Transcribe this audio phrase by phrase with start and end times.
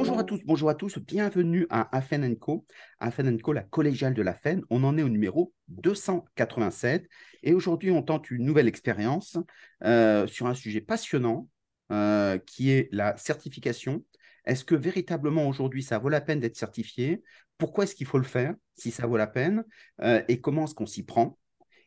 [0.00, 2.64] Bonjour à tous, bonjour à tous, bienvenue à Afen Co.
[3.00, 4.62] Afen Co, la collégiale de la FEN.
[4.70, 7.06] On en est au numéro 287
[7.42, 9.36] et aujourd'hui on tente une nouvelle expérience
[9.84, 11.50] euh, sur un sujet passionnant
[11.92, 14.02] euh, qui est la certification.
[14.46, 17.22] Est-ce que véritablement aujourd'hui ça vaut la peine d'être certifié?
[17.58, 19.64] Pourquoi est-ce qu'il faut le faire si ça vaut la peine?
[20.00, 21.38] Euh, Et comment est-ce qu'on s'y prend?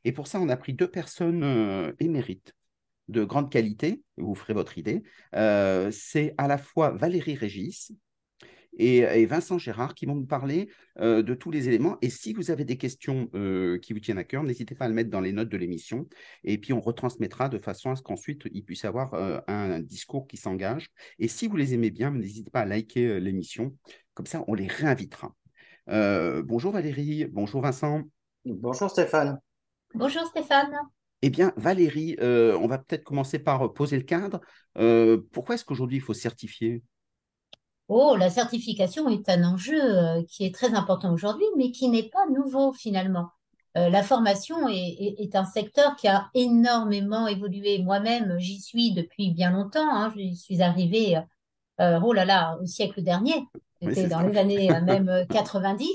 [0.04, 2.54] Et pour ça on a pris deux personnes émérites
[3.09, 5.03] de grande qualité, vous ferez votre idée,
[5.35, 7.91] euh, c'est à la fois Valérie Régis
[8.80, 10.67] et, Vincent Gérard qui vont nous parler
[10.99, 11.97] euh, de tous les éléments.
[12.02, 14.88] Et si vous avez des questions euh, qui vous tiennent à cœur, n'hésitez pas à
[14.88, 16.08] le mettre dans les notes de l'émission.
[16.44, 19.13] Et puis on retransmettra de façon à ce qu'ensuite il puisse y avoir
[19.47, 20.88] un discours qui s'engage.
[21.20, 23.77] Et si vous les aimez bien, n'hésitez pas à liker l'émission.
[24.16, 25.35] Comme ça, on les réinvitera.
[25.88, 28.02] bonjour Valérie, bonjour Vincent.
[28.45, 29.39] Bonjour Stéphane.
[29.94, 30.73] Bonjour Stéphane.
[31.26, 34.41] Eh bien, Valérie, euh, on va peut-être commencer par poser le cadre.
[34.77, 36.84] Euh, pourquoi est-ce qu'aujourd'hui il faut certifier?
[37.88, 42.09] Oh, la certification est un enjeu euh, qui est très important aujourd'hui, mais qui n'est
[42.09, 43.30] pas nouveau finalement.
[43.73, 47.80] la formation est, un secteur qui a énormément évolué.
[47.81, 49.95] Moi-même, j'y suis depuis bien longtemps.
[49.95, 50.14] Hein.
[50.17, 51.17] Je suis arrivée,
[51.80, 53.47] oh là là, au siècle dernier.
[53.81, 55.88] C'était dans les années même 90.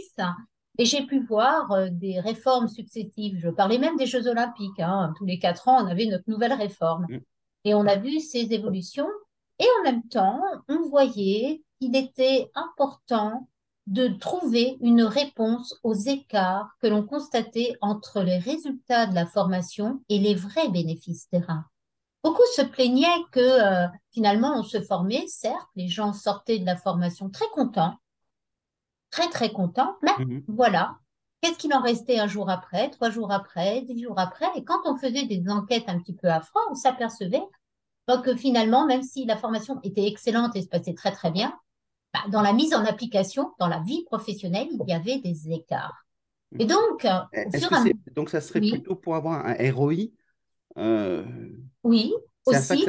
[0.78, 3.38] Et j'ai pu voir euh, des réformes successives.
[3.40, 4.78] Je parlais même des Jeux Olympiques.
[4.78, 5.12] Hein.
[5.18, 7.06] Tous les quatre ans, on avait notre nouvelle réforme.
[7.08, 7.20] Mm.
[7.64, 9.08] Et on a vu ces évolutions.
[9.58, 13.48] Et en même temps, on voyait qu'il était important
[13.88, 20.02] de trouver une réponse aux écarts que l'on constatait entre les résultats de la formation
[20.08, 21.64] et les vrais bénéfices terrain.
[22.22, 26.76] Beaucoup se plaignaient que euh, finalement on se formait, certes, les gens sortaient de la
[26.76, 27.96] formation très contents,
[29.10, 29.96] très très content.
[30.02, 30.44] Mais mhm.
[30.48, 30.96] voilà,
[31.40, 34.46] qu'est-ce qu'il en restait un jour après, trois jours après, dix jours après?
[34.56, 37.42] Et quand on faisait des enquêtes un petit peu à froid, on s'apercevait
[38.16, 41.52] que finalement, même si la formation était excellente et se passait très très bien,
[42.14, 46.06] bah, dans la mise en application, dans la vie professionnelle, il y avait des écarts.
[46.58, 50.06] Et donc, au donc ça serait plutôt pour avoir un ROI
[50.78, 51.22] euh,
[51.84, 52.14] Oui,
[52.46, 52.86] aussi.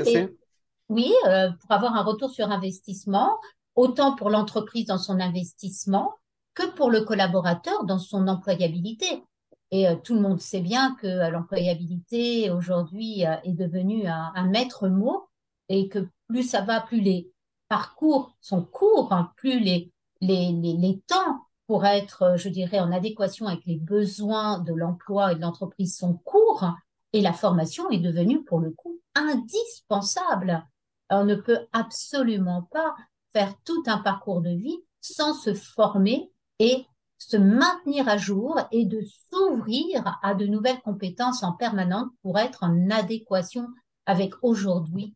[0.87, 3.37] oui, euh, pour avoir un retour sur investissement,
[3.75, 6.13] autant pour l'entreprise dans son investissement
[6.53, 9.23] que pour le collaborateur dans son employabilité.
[9.71, 14.47] Et euh, tout le monde sait bien que euh, l'employabilité aujourd'hui euh, est devenue un,
[14.47, 15.27] maître mot
[15.69, 17.31] et que plus ça va, plus les
[17.67, 19.91] parcours sont courts, plus les,
[20.21, 25.35] les, les, temps pour être, je dirais, en adéquation avec les besoins de l'emploi et
[25.35, 26.65] de l'entreprise sont courts
[27.13, 30.65] et la formation est devenue pour le coup indispensable.
[31.11, 32.95] On ne peut absolument pas
[33.33, 36.85] faire tout un parcours de vie sans se former et
[37.17, 42.63] se maintenir à jour et de s'ouvrir à de nouvelles compétences en permanence pour être
[42.63, 43.67] en adéquation
[44.05, 45.15] avec aujourd'hui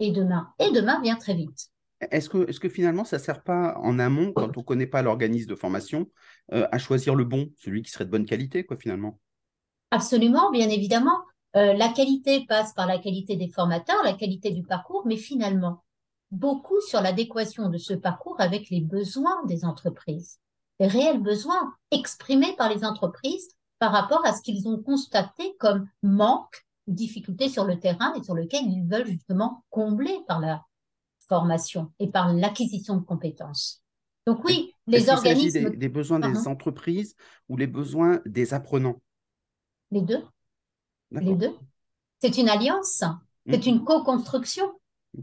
[0.00, 0.48] et demain.
[0.58, 1.68] Et demain vient très vite.
[2.10, 4.86] Est-ce que, est que, finalement, ça ne sert pas en amont, quand on ne connaît
[4.86, 6.10] pas l'organisme de formation,
[6.52, 9.20] euh, à choisir le bon, celui qui serait de bonne qualité, quoi, finalement?
[9.92, 11.20] Absolument, bien évidemment.
[11.54, 15.84] Euh, la qualité passe par la qualité des formateurs, la qualité du parcours, mais finalement,
[16.32, 20.40] beaucoup sur l'adéquation de ce parcours avec les besoins des entreprises,
[20.80, 23.48] les réels besoins exprimés par les entreprises
[23.78, 28.34] par rapport à ce qu'ils ont constaté comme manque, difficulté sur le terrain et sur
[28.34, 30.64] lequel ils veulent justement combler par la
[31.28, 33.82] formation et par l'acquisition de compétences.
[34.26, 35.70] Donc oui, les organismes...
[35.70, 37.14] Des, des besoins des entreprises
[37.48, 39.00] ou les besoins des apprenants?
[39.90, 40.24] Les deux.
[41.10, 41.54] Les deux.
[42.20, 43.04] C'est une alliance,
[43.46, 43.68] c'est mmh.
[43.68, 44.72] une co-construction.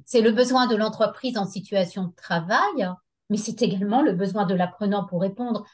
[0.05, 2.89] C'est le besoin de l'entreprise en situation de travail,
[3.29, 5.65] mais c'est également le besoin de l'apprenant pour répondre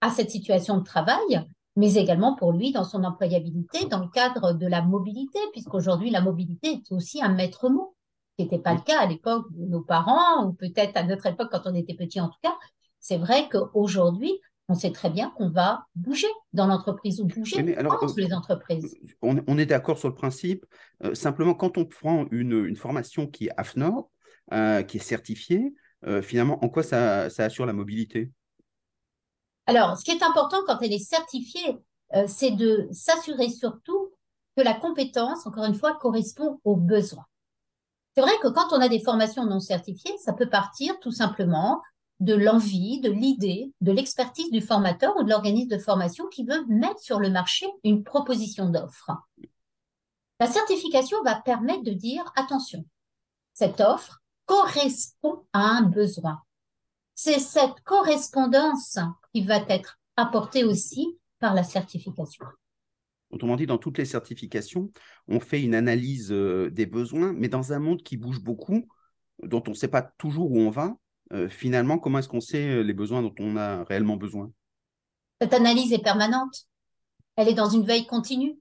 [0.00, 1.46] à cette situation de travail,
[1.76, 6.20] mais également pour lui dans son employabilité dans le cadre de la mobilité, puisqu'aujourd'hui la
[6.20, 7.96] mobilité est aussi un maître mot,
[8.38, 11.48] ce n'était pas le cas à l'époque de nos parents, ou peut-être à notre époque
[11.50, 12.56] quand on était petit en tout cas.
[13.00, 17.90] C'est vrai qu'aujourd'hui, on sait très bien qu'on va bouger dans l'entreprise ou bouger dans
[17.90, 18.96] euh, les entreprises.
[19.22, 20.66] On, est d'accord sur le principe.
[21.04, 24.10] Euh, simplement, quand on prend une, formation qui est AFNOR,
[24.52, 25.74] euh, qui est certifiée,
[26.22, 28.30] finalement, en quoi ça, assure la mobilité?
[29.66, 31.76] Alors, ce qui est important quand elle est certifiée,
[32.28, 34.12] c'est de s'assurer surtout
[34.56, 37.26] que la compétence, encore une fois, correspond aux besoins.
[38.14, 41.82] C'est vrai que quand on a des formations non certifiées, ça peut partir tout simplement
[42.20, 46.64] de l'envie, de l'idée, de l'expertise du formateur ou de l'organisme de formation qui veut
[46.66, 49.12] mettre sur le marché une proposition d'offre.
[50.40, 52.84] La certification va permettre de dire, attention,
[53.54, 56.42] cette offre correspond à un besoin.
[57.14, 58.98] C'est cette correspondance
[59.32, 62.46] qui va être apportée aussi par la certification.
[63.30, 64.90] Autrement dit, dans toutes les certifications,
[65.26, 68.88] on fait une analyse euh, des besoins, mais dans un monde qui bouge beaucoup,
[69.42, 70.96] dont on ne sait pas toujours où on va,
[71.48, 74.50] finalement, comment est-ce qu'on sait les besoins dont on a réellement besoin?
[75.40, 76.64] Cette analyse est permanente.
[77.36, 78.58] Elle est dans une veille continue.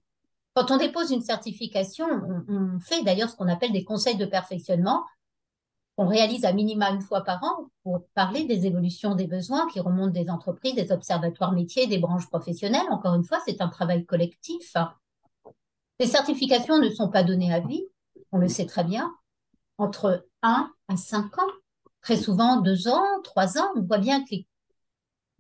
[0.54, 2.08] Quand on dépose une certification,
[2.48, 5.04] on, fait d'ailleurs ce qu'on appelle des conseils de perfectionnement.
[5.98, 9.80] On réalise à minima une fois par an pour parler des évolutions des besoins qui
[9.80, 12.86] remontent des entreprises, des observatoires métiers, des branches professionnelles.
[12.92, 14.76] Encore une fois, c'est un travail collectif.
[16.00, 17.84] Les certifications ne sont pas données à vie,
[18.32, 19.12] on le sait très bien,
[19.80, 21.52] entre 1 à 5 ans,
[22.08, 23.70] très souvent 2 ans, 3 ans.
[23.76, 24.36] On voit bien que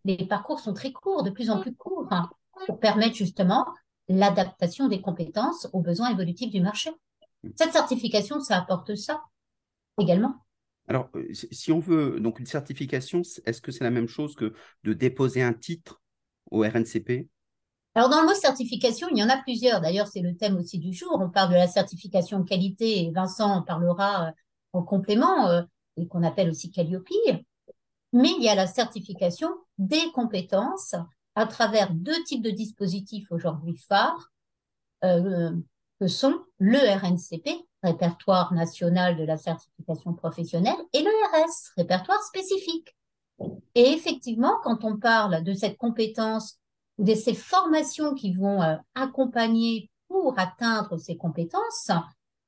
[0.04, 2.30] les, parcours sont très courts, de plus en plus courts, hein,
[2.66, 3.66] pour permettre justement
[4.10, 6.90] l'adaptation des compétences aux besoins évolutifs du marché.
[7.56, 9.24] Cette certification, ça apporte ça
[9.98, 10.36] également.
[10.90, 14.54] Alors, euh, si on veut donc une certification, est-ce que c'est la même chose que
[14.84, 16.02] de déposer un titre
[16.52, 17.30] au RNCP
[17.96, 19.81] alors, dans le mot certification, il y en a plusieurs.
[19.81, 21.18] D'ailleurs, c'est le thème aussi du jour.
[21.19, 24.31] On parle de la certification qualité et Vincent en parlera euh,
[24.74, 25.64] en complément, euh,
[25.97, 27.07] et qu'on appelle aussi Calliope.
[28.13, 30.95] Mais il y a la certification des compétences
[31.35, 34.31] à travers deux types de dispositifs aujourd'hui phares,
[35.03, 35.51] euh,
[35.99, 42.95] que sont le RNCP, Répertoire national de la certification professionnelle, et le RS, Répertoire spécifique.
[43.75, 46.57] Et effectivement, quand on parle de cette compétence
[46.97, 51.91] de ces formations qui vont euh, accompagner pour atteindre ces compétences,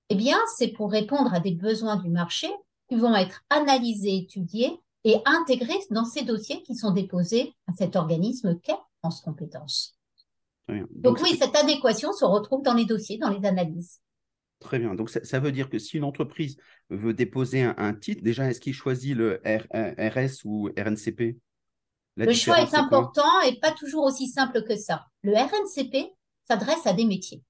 [0.09, 2.49] eh bien, c'est pour répondre à des besoins du marché
[2.89, 7.95] qui vont être analysés, étudiés et intégrés dans ces dossiers qui sont déposés à cet
[7.95, 9.95] organisme qu'est France Compétences.
[10.67, 14.01] Donc, Donc, oui, cette adéquation se retrouve dans les dossiers, dans les analyses.
[14.59, 14.93] Très bien.
[14.93, 16.57] Donc, ça, veut dire que si une entreprise
[16.89, 21.39] veut déposer un, titre, déjà, est-ce qu'il choisit le RS ou RNCP
[22.25, 25.05] le choix est important et pas toujours aussi simple que ça.
[25.23, 26.11] Le RNCP
[26.45, 27.41] s'adresse à des métiers.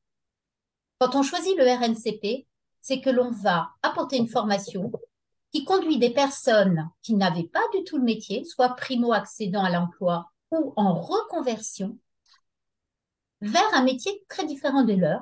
[0.99, 2.45] Quand on choisit le RNCP,
[2.81, 4.91] c'est que l'on va apporter une formation
[5.51, 10.31] qui conduit des personnes qui n'avaient pas du tout le métier, soit primo-accédant à l'emploi
[10.51, 11.97] ou en reconversion,
[13.41, 15.21] vers un métier très différent de leur,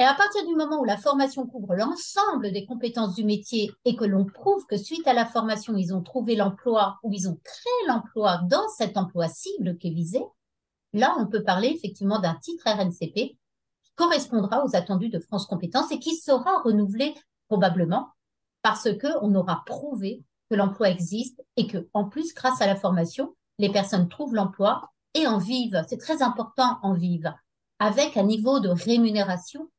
[0.00, 3.96] et à partir du moment où la formation couvre l'ensemble des compétences du métier et
[3.96, 7.36] que l'on prouve que suite à la formation, ils ont trouvé l'emploi ou ils ont
[7.42, 10.22] créé l'emploi dans cet emploi cible qui est visé,
[10.92, 15.90] là, on peut parler effectivement d'un titre RNCP qui correspondra aux attendus de France Compétences
[15.90, 17.12] et qui sera renouvelé
[17.48, 18.10] probablement
[18.62, 23.34] parce qu'on aura prouvé que l'emploi existe et que, en plus, grâce à la formation,
[23.58, 25.84] les personnes trouvent l'emploi et en vivent.
[25.88, 27.32] C'est très important en vivent
[27.78, 29.70] avec un niveau de rémunération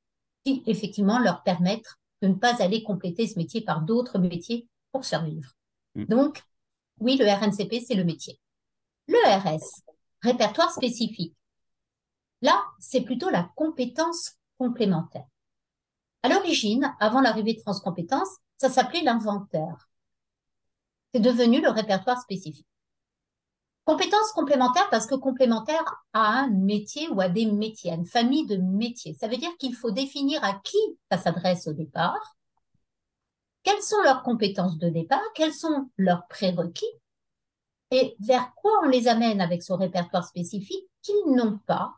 [0.46, 5.06] qui effectivement leur permettre de ne pas aller compléter ce métier par d'autres métiers pour
[5.06, 5.52] survivre.
[5.96, 6.06] Mm.
[6.06, 6.44] Donc,
[7.00, 8.40] oui, le RNCP, c'est le métier.
[9.08, 9.84] Le RS,
[10.22, 11.36] répertoire spécifique.
[12.42, 15.26] Là, c'est plutôt la compétence complémentaire.
[16.24, 19.90] À l'origine, avant l'arrivée de France Compétences, ça s'appelait l'inventaire.
[21.14, 22.68] C'est devenu le répertoire spécifique.
[23.86, 25.84] Compétences complémentaires parce que complémentaire
[26.14, 29.16] à un métier ou à des métiers, à une famille de métiers.
[29.20, 30.78] Ça veut dire qu'il faut définir à qui
[31.10, 32.36] ça s'adresse au départ,
[33.64, 36.86] quelles sont leurs compétences de départ, quels sont leurs prérequis
[37.92, 41.94] et vers quoi on les amène avec ce répertoire spécifique qu'ils n'ont pas,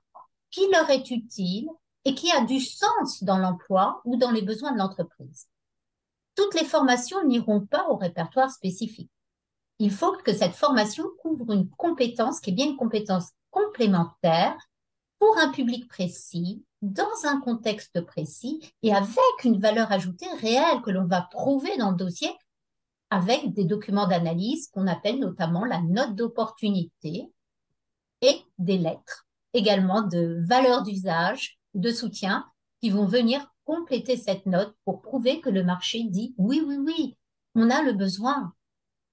[0.49, 1.67] qui leur est utile
[2.05, 5.47] et qui a du sens dans l'emploi ou dans les besoins de l'entreprise.
[6.35, 9.11] Toutes les formations n'iront pas au répertoire spécifique
[9.81, 14.55] il faut que cette formation couvre une compétence qui est bien une compétence complémentaire
[15.17, 20.91] pour un public précis, dans un contexte précis et avec une valeur ajoutée réelle que
[20.91, 22.29] l'on va prouver dans le dossier
[23.09, 27.31] avec des documents d'analyse qu'on appelle notamment la note d'opportunité
[28.21, 32.45] et des lettres également de valeur d'usage, de soutien
[32.81, 37.17] qui vont venir compléter cette note pour prouver que le marché dit oui, oui, oui,
[37.55, 38.53] on a le besoin,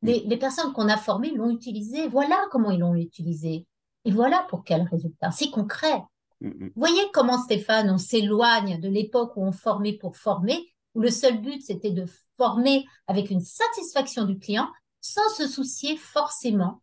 [0.02, 2.08] les, personnes qu'on a formées l'ont utilisé.
[2.08, 3.66] Voilà comment ils l'ont utilisé.
[4.04, 5.30] Et voilà pour quel résultat.
[5.30, 6.02] C'est concret.
[6.40, 6.66] Mm, mm.
[6.66, 11.10] Vous voyez comment, Stéphane, on s'éloigne de l'époque où on formait pour former, où le
[11.10, 14.68] seul but, c'était de former avec une satisfaction du client,
[15.00, 16.80] sans se soucier forcément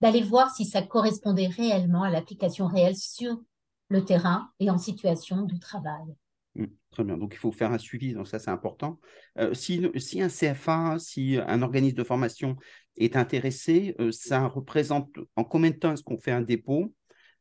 [0.00, 3.40] d'aller voir si ça correspondait réellement à l'application réelle sur
[3.88, 6.16] le terrain et en situation de travail.
[6.54, 7.16] Mm, très bien.
[7.16, 8.14] Donc, il faut faire un suivi.
[8.14, 8.98] Donc, ça, c'est important.
[9.38, 9.80] Euh, si,
[10.20, 12.56] un CFA, si un organisme de formation
[12.96, 16.92] est intéressé, euh, ça représente en combien de temps est-ce qu'on fait un dépôt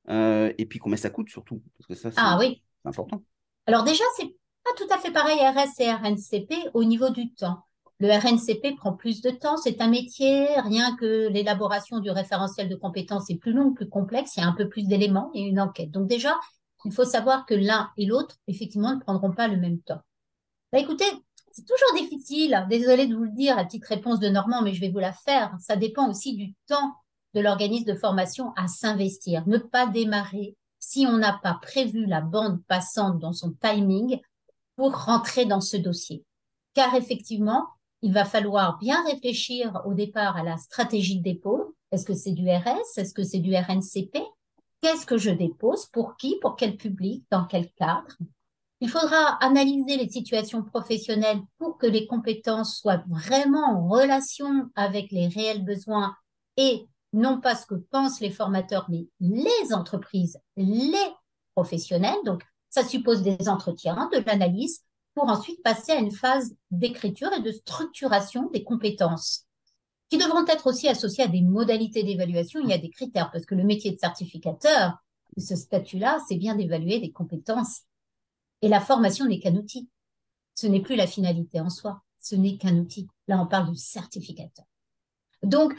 [0.10, 1.64] euh, et puis combien ça coûte surtout?
[1.78, 2.62] Parce que ça, c'est ah, oui.
[2.84, 3.24] important.
[3.66, 7.65] Alors, déjà, c'est pas tout à fait pareil RS et RNCP au niveau du temps.
[8.00, 12.76] Le RNCP prend plus de temps, c'est un métier, rien que l'élaboration du référentiel de
[12.76, 15.62] compétences est plus long, plus complexe, il y a un peu plus d'éléments, a une
[15.62, 15.92] enquête.
[15.92, 16.38] Donc déjà,
[16.84, 20.02] il faut savoir que l'un et l'autre, effectivement, ne prendront pas le même temps.
[20.74, 21.06] Bah, écoutez,
[21.52, 22.66] c'est toujours difficile.
[22.70, 25.14] Désolée de vous le dire, à petite réponse de Normand, mais je vais vous la
[25.14, 25.56] faire.
[25.60, 26.94] Ça dépend aussi du temps
[27.34, 29.48] de l'organisme de formation à s'investir.
[29.48, 34.20] Ne pas démarrer si on n'a pas prévu la bande passante dans son timing
[34.76, 36.26] pour rentrer dans ce dossier.
[36.74, 37.66] Car effectivement,
[38.06, 41.76] il va falloir bien réfléchir au départ à la stratégie de dépôt.
[41.92, 44.20] Est-ce que c'est du RS Est-ce que c'est du RNCP
[44.80, 45.88] Qu'est-ce que je dépose?
[45.88, 46.38] Pour qui?
[46.40, 47.26] Pour quel public?
[47.32, 48.16] Dans quel cadre?
[48.80, 55.12] Il faudra analyser les situations professionnelles pour que les compétences soient vraiment en relation avec
[55.12, 56.16] les réels besoins
[56.58, 60.94] et non pas ce que pensent les formateurs, mais les entreprises, les
[61.56, 62.20] professionnels.
[62.24, 64.84] Donc, ça suppose des entretiens, de l'analyse,
[65.16, 69.46] pour ensuite passer à une phase d'écriture et de structuration des compétences,
[70.10, 72.60] qui devront être aussi associées à des modalités d'évaluation.
[72.60, 74.98] Y a des critères, parce que le métier de certificateur,
[75.38, 77.82] ce statut-là, c'est bien d'évaluer des compétences.
[78.62, 79.90] Et la formation n'est qu'un outil.
[80.54, 82.02] Ce n'est plus la finalité en soi.
[82.20, 83.08] Ce n'est qu'un outil.
[83.28, 84.66] Là, on parle du certificateur.
[85.44, 85.74] Donc,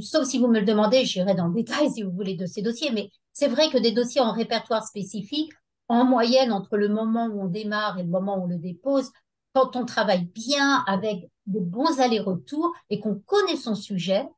[0.00, 2.62] sauf si vous me le demandez, j'irai dans le détail si vous voulez de ces
[2.62, 5.52] dossiers, mais c'est vrai que des dossiers en répertoire spécifique,
[5.88, 9.10] en moyenne, entre le moment où on démarre et le moment où on le dépose,
[9.54, 14.28] quand on travaille bien avec de bons allers-retours et qu'on connaît son sujet,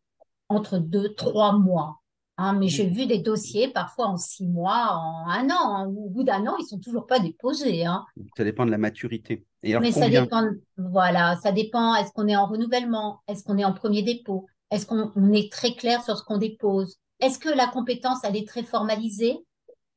[0.48, 2.00] entre deux, trois mois.
[2.40, 5.74] Hein, mais j'ai vu des dossiers parfois en six mois, en un an.
[5.74, 7.84] Hein, au bout d'un an, ils sont toujours pas déposés.
[7.84, 8.06] Hein.
[8.36, 9.44] Ça dépend de la maturité.
[9.64, 10.44] Et mais ça dépend.
[10.76, 11.96] Voilà, ça dépend.
[11.96, 13.22] Est-ce qu'on est en renouvellement?
[13.26, 14.46] Est-ce qu'on est en premier dépôt?
[14.70, 16.98] Est-ce qu'on est très clair sur ce qu'on dépose?
[17.18, 19.44] Est-ce que la compétence elle est très formalisée,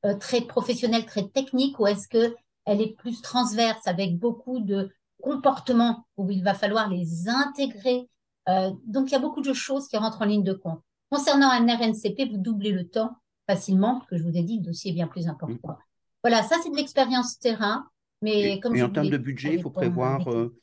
[0.06, 4.90] euh, très professionnelle, très technique, ou est-ce que elle est plus transverse avec beaucoup de
[5.22, 8.10] comportements où il va falloir les intégrer?
[8.50, 10.82] Euh, Donc il y a beaucoup de choses qui rentrent en ligne de compte.
[11.10, 13.16] Concernant un RNCP, vous doublez le temps
[13.48, 15.74] facilement, parce que je vous ai dit, le dossier est bien plus important.
[15.74, 15.78] Mm.
[16.24, 17.88] Voilà, ça c'est de l'expérience terrain.
[18.22, 20.28] Mais et, comme en termes de budget, il faut prévoir.
[20.28, 20.56] Euh,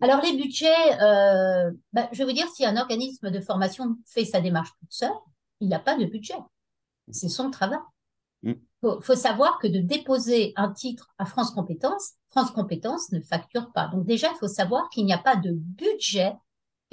[0.00, 4.40] Alors les budgets, euh, bah, je veux dire, si un organisme de formation fait sa
[4.40, 5.10] démarche toute seule,
[5.60, 6.34] il n'a pas de budget.
[7.10, 7.78] C'est son travail.
[8.82, 9.02] Il mm.
[9.02, 13.88] faut, savoir que de déposer un titre à France Compétences, France Compétences ne facture pas.
[13.88, 16.32] Donc déjà, il faut savoir qu'il n'y a pas de budget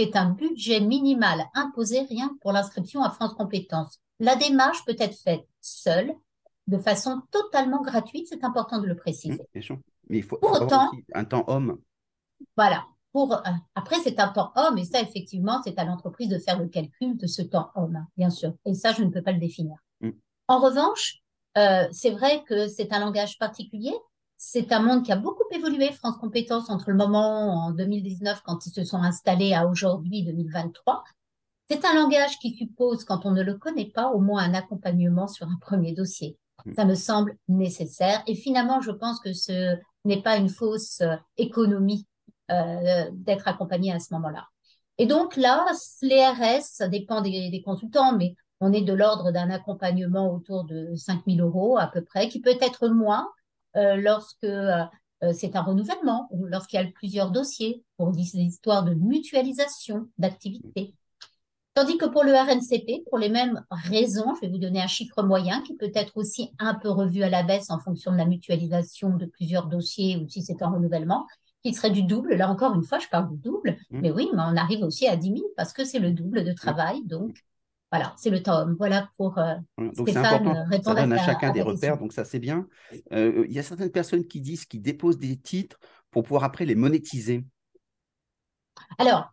[0.01, 3.99] est un budget minimal imposé rien pour l'inscription à France Compétences.
[4.19, 6.13] La démarche peut être faite seule,
[6.67, 9.41] de façon totalement gratuite, c'est important de le préciser.
[9.55, 9.75] Mmh,
[10.09, 11.79] Mais il faut pour autant, un temps homme.
[12.55, 12.85] Voilà.
[13.11, 16.59] Pour, euh, après, c'est un temps homme, et ça, effectivement, c'est à l'entreprise de faire
[16.59, 18.53] le calcul de ce temps homme, hein, bien sûr.
[18.65, 19.77] Et ça, je ne peux pas le définir.
[20.01, 20.11] Mmh.
[20.47, 21.23] En revanche,
[21.57, 23.93] euh, c'est vrai que c'est un langage particulier
[24.41, 28.65] c'est un monde qui a beaucoup évolué, France Compétences, entre le moment en 2019, quand
[28.65, 31.03] ils se sont installés, à aujourd'hui, 2023.
[31.69, 35.27] C'est un langage qui suppose, quand on ne le connaît pas, au moins un accompagnement
[35.27, 36.37] sur un premier dossier.
[36.65, 36.73] Mm.
[36.73, 38.23] Ça me semble nécessaire.
[38.27, 39.75] Et finalement, je pense que ce
[40.05, 42.07] n'est pas une fausse euh, économie
[42.49, 44.47] euh, d'être accompagné à ce moment-là.
[44.97, 45.65] Et donc là,
[46.01, 50.65] les RS, ça dépend des, des consultants, mais on est de l'ordre d'un accompagnement autour
[50.65, 53.29] de 5 000 euros à peu près, qui peut être moins
[53.75, 54.83] euh, lorsque euh,
[55.23, 60.07] euh, c'est un renouvellement ou lorsqu'il y a plusieurs dossiers pour des histoires de mutualisation
[60.17, 60.93] d'activités.
[61.73, 65.23] Tandis que pour le RNCP, pour les mêmes raisons, je vais vous donner un chiffre
[65.23, 68.25] moyen qui peut être aussi un peu revu à la baisse en fonction de la
[68.25, 71.25] mutualisation de plusieurs dossiers ou si c'est un renouvellement,
[71.63, 72.35] qui serait du double.
[72.35, 73.99] Là encore une fois, je parle du double, mmh.
[74.01, 76.53] mais oui, mais on arrive aussi à 10 000 parce que c'est le double de
[76.53, 77.05] travail.
[77.05, 77.37] Donc,
[77.91, 78.75] voilà, c'est le tome.
[78.77, 82.39] Voilà pour euh, donc important, euh, ça donne à, chacun des repères, donc ça c'est
[82.39, 82.67] bien.
[83.11, 85.79] Euh, il y a certaines personnes qui disent qu'ils déposent des titres
[86.11, 87.43] pour pouvoir après les monétiser.
[88.99, 89.31] Alors,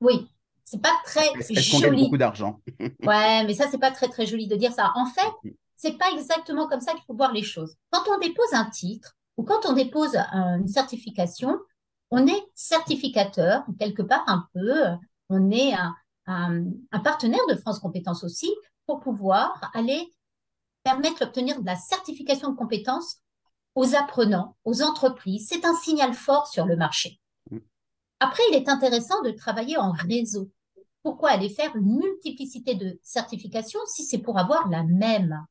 [0.00, 0.28] oui,
[0.64, 4.26] c'est pas très Est-ce qu'on gagne beaucoup d'argent Ouais, mais ça c'est pas très très
[4.26, 4.92] joli de dire ça.
[4.94, 5.50] En fait, mm.
[5.76, 7.74] c'est pas exactement comme ça qu'il faut voir les choses.
[7.90, 11.58] Quand on dépose un titre ou quand on dépose une certification,
[12.10, 14.74] on est certificateur quelque part un peu.
[15.30, 15.94] On est un,
[16.28, 18.50] un, partenaire de France Compétences aussi
[18.86, 20.12] pour pouvoir aller
[20.84, 23.16] permettre d'obtenir de la certification de compétences
[23.74, 25.46] aux apprenants, aux entreprises.
[25.48, 27.20] C'est un signal fort sur le marché.
[27.50, 27.58] Mm.
[28.20, 30.50] Après, il est intéressant de travailler en réseau.
[31.02, 35.46] Pourquoi aller faire une multiplicité de certifications si c'est pour avoir la même?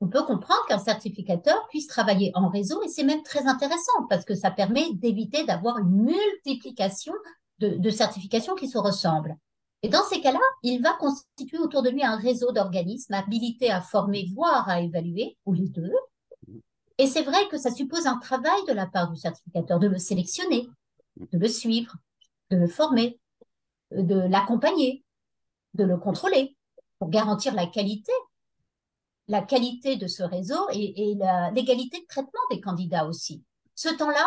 [0.00, 4.24] On peut comprendre qu'un certificateur puisse travailler en réseau et c'est même très intéressant parce
[4.24, 7.14] que ça permet d'éviter d'avoir une multiplication
[7.58, 9.36] de, de certifications qui se ressemblent.
[9.82, 13.80] Et dans ces cas-là, il va constituer autour de lui un réseau d'organismes habilités à
[13.80, 15.92] former, voire à évaluer, ou les deux.
[16.98, 19.98] Et c'est vrai que ça suppose un travail de la part du certificateur, de le
[19.98, 20.68] sélectionner,
[21.32, 21.94] de le suivre,
[22.50, 23.20] de le former,
[23.90, 25.04] de l'accompagner,
[25.74, 26.56] de le contrôler
[26.98, 28.12] pour garantir la qualité,
[29.28, 31.18] la qualité de ce réseau et, et
[31.52, 33.44] l'égalité de traitement des candidats aussi.
[33.74, 34.26] Ce temps-là,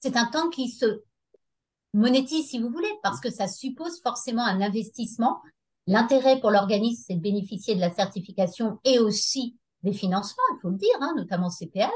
[0.00, 1.02] c'est un temps qui se
[1.92, 5.40] monétise si vous voulez, parce que ça suppose forcément un investissement.
[5.86, 10.70] L'intérêt pour l'organisme, c'est de bénéficier de la certification et aussi des financements, il faut
[10.70, 11.90] le dire, hein, notamment CPF,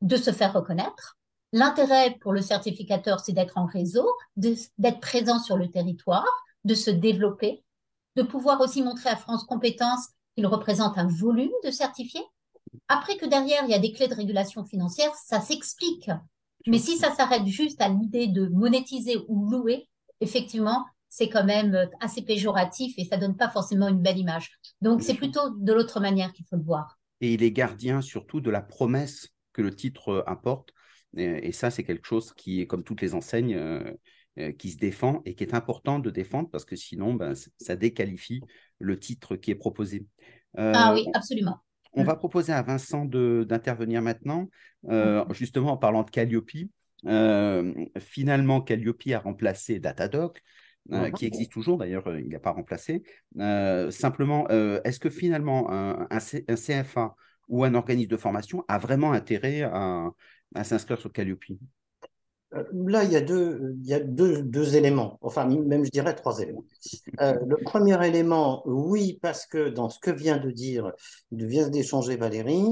[0.00, 1.18] de se faire reconnaître.
[1.52, 6.26] L'intérêt pour le certificateur, c'est d'être en réseau, d'être présent sur le territoire,
[6.64, 7.62] de se développer,
[8.16, 12.24] de pouvoir aussi montrer à France Compétences qu'il représente un volume de certifiés.
[12.88, 16.10] Après que derrière, il y a des clés de régulation financière, ça s'explique.
[16.66, 19.88] Mais si ça s'arrête juste à l'idée de monétiser ou louer,
[20.20, 24.50] effectivement, c'est quand même assez péjoratif et ça donne pas forcément une belle image.
[24.80, 26.98] Donc, c'est plutôt de l'autre manière qu'il faut le voir.
[27.20, 30.72] Et il est gardien surtout de la promesse que le titre importe.
[31.16, 33.92] Et, ça, c'est quelque chose qui est, comme toutes les enseignes, euh,
[34.38, 37.76] euh, qui se défend et qui est important de défendre parce que sinon, ben, ça
[37.76, 38.40] déqualifie
[38.80, 40.06] le titre qui est proposé.
[40.56, 41.60] ah oui, absolument.
[41.96, 44.48] On va proposer à Vincent d'intervenir maintenant,
[44.88, 46.50] euh, justement en parlant de Calliope.
[47.06, 50.42] Euh, finalement, Calliope a remplacé Datadoc,
[50.92, 53.02] euh, qui existe toujours, d'ailleurs, il n'a pas remplacé.
[53.90, 57.14] simplement, est-ce que finalement, un, CFA
[57.48, 60.10] ou un organisme de formation a vraiment intérêt à,
[60.54, 61.44] à s'inscrire sur Calliope?
[62.72, 66.64] Là, il y a, deux, éléments, enfin même je dirais trois éléments.
[67.20, 70.92] Euh, le premier élément, oui, parce que dans ce que vient de dire,
[71.32, 72.66] vient d'échanger Valérie,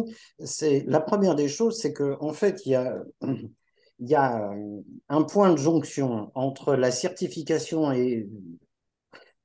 [0.45, 4.51] c'est la première des choses, c'est qu'en en fait, il y a
[5.09, 8.29] un point de jonction entre la certification et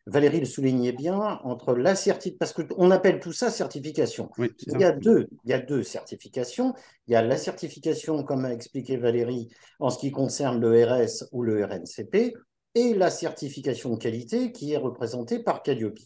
[0.07, 4.29] Valérie le soulignait bien, entre la certification, parce qu'on appelle tout ça certification.
[4.37, 6.73] il, y a deux, il y a deux certifications.
[7.07, 9.49] Il y a la certification, comme a expliqué Valérie,
[9.79, 12.33] en ce qui concerne le RS ou le RNCP,
[12.75, 15.99] et la certification de qualité qui est représentée par Calliope.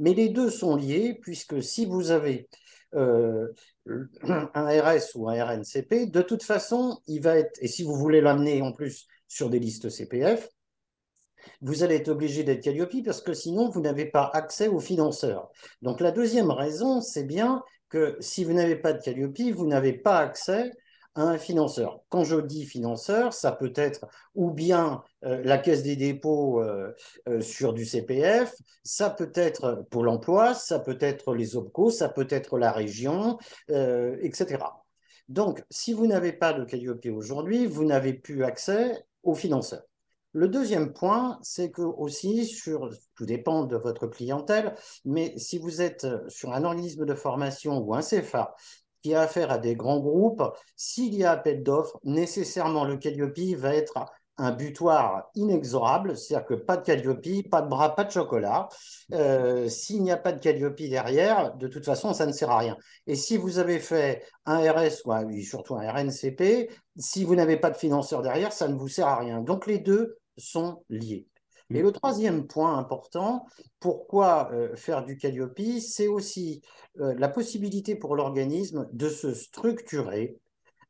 [0.00, 2.48] Mais les deux sont liés, puisque si vous avez
[2.94, 3.46] euh,
[3.86, 8.20] un RS ou un RNCP, de toute façon, il va être, et si vous voulez
[8.20, 10.48] l'amener en plus sur des listes CPF,
[11.60, 15.50] vous allez être obligé d'être Calliope parce que sinon, vous n'avez pas accès aux financeurs.
[15.82, 19.92] Donc la deuxième raison, c'est bien que si vous n'avez pas de Calliope, vous n'avez
[19.92, 20.72] pas accès
[21.14, 22.00] à un financeur.
[22.08, 26.92] Quand je dis financeur, ça peut être ou bien euh, la caisse des dépôts euh,
[27.28, 28.52] euh, sur du CPF,
[28.82, 33.38] ça peut être pour l'emploi, ça peut être les OPCO, ça peut être la région,
[33.68, 34.58] etc.
[35.28, 39.84] Donc, si vous n'avez pas de Calliope aujourd'hui, vous n'avez plus accès aux financeurs.
[40.34, 42.52] Le deuxième point, c'est que aussi,
[43.14, 47.94] tout dépend de votre clientèle, mais si vous êtes sur un organisme de formation ou
[47.94, 48.56] un CFA
[49.00, 50.42] qui a affaire à des grands groupes,
[50.74, 56.54] s'il y a appel d'offres, nécessairement le Calliope va être un butoir inexorable, c'est-à-dire que
[56.54, 58.68] pas de Calliope, pas de bras, pas de chocolat.
[59.12, 62.58] Euh, s'il n'y a pas de Calliope derrière, de toute façon, ça ne sert à
[62.58, 62.76] rien.
[63.06, 66.68] Et si vous avez fait un RS ou surtout un RNCP,
[66.98, 69.40] si vous n'avez pas de financeur derrière, ça ne vous sert à rien.
[69.40, 71.26] Donc les deux sont liés.
[71.70, 73.46] Et le troisième point important,
[73.80, 76.60] pourquoi euh, faire du Calliope, c'est aussi
[77.00, 80.36] euh, la possibilité pour l'organisme de se structurer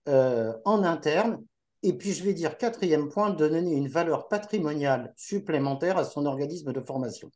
[0.08, 1.42] euh, en interne.
[1.82, 6.26] Et puis, je vais dire, quatrième point, de donner une valeur patrimoniale supplémentaire à son
[6.26, 7.30] organisme de formation.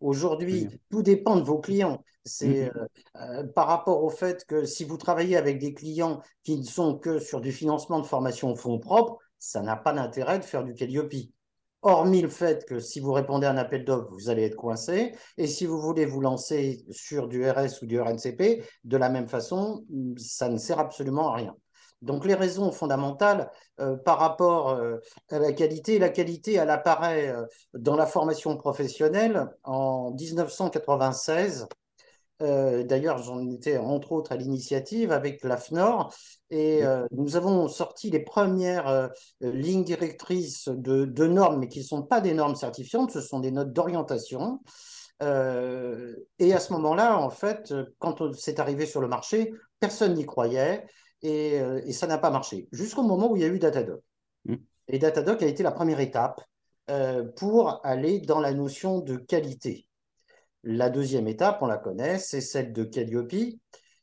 [0.00, 2.04] Aujourd'hui, tout dépend de vos clients.
[2.24, 2.70] C'est
[3.14, 3.52] mm-hmm.
[3.52, 7.18] par rapport au fait que si vous travaillez avec des clients qui ne sont que
[7.18, 11.14] sur du financement de formation fonds propres, ça n'a pas d'intérêt de faire du Calliope.
[11.82, 15.14] Hormis le fait que si vous répondez à un appel d'offres, vous allez être coincé.
[15.36, 19.28] Et si vous voulez vous lancer sur du RS ou du RNCP, de la même
[19.28, 19.84] façon,
[20.16, 21.56] ça ne sert absolument à rien.
[22.02, 24.98] Donc les raisons fondamentales euh, par rapport euh,
[25.30, 31.66] à la qualité, la qualité, elle apparaît euh, dans la formation professionnelle en 1996
[32.40, 36.14] euh, d'ailleurs, j'en étais entre autres à l'initiative avec l'AFNOR
[36.50, 39.08] et euh, nous avons sorti les premières euh,
[39.40, 43.50] lignes directrices de, normes, mais qui ne sont pas des normes certifiantes, ce sont des
[43.50, 44.60] notes d'orientation.
[45.20, 50.86] et à ce moment-là, en fait, quand c'est arrivé sur le marché, personne n'y croyait
[51.22, 54.00] et, et ça n'a pas marché, jusqu'au moment où il y a eu Datadoc.
[54.44, 54.56] Mm.
[54.88, 56.40] Et Datadoc a été la première étape
[57.36, 59.87] pour aller dans la notion de qualité.
[60.70, 63.32] La deuxième étape, on la connaît, c'est celle de Calliope.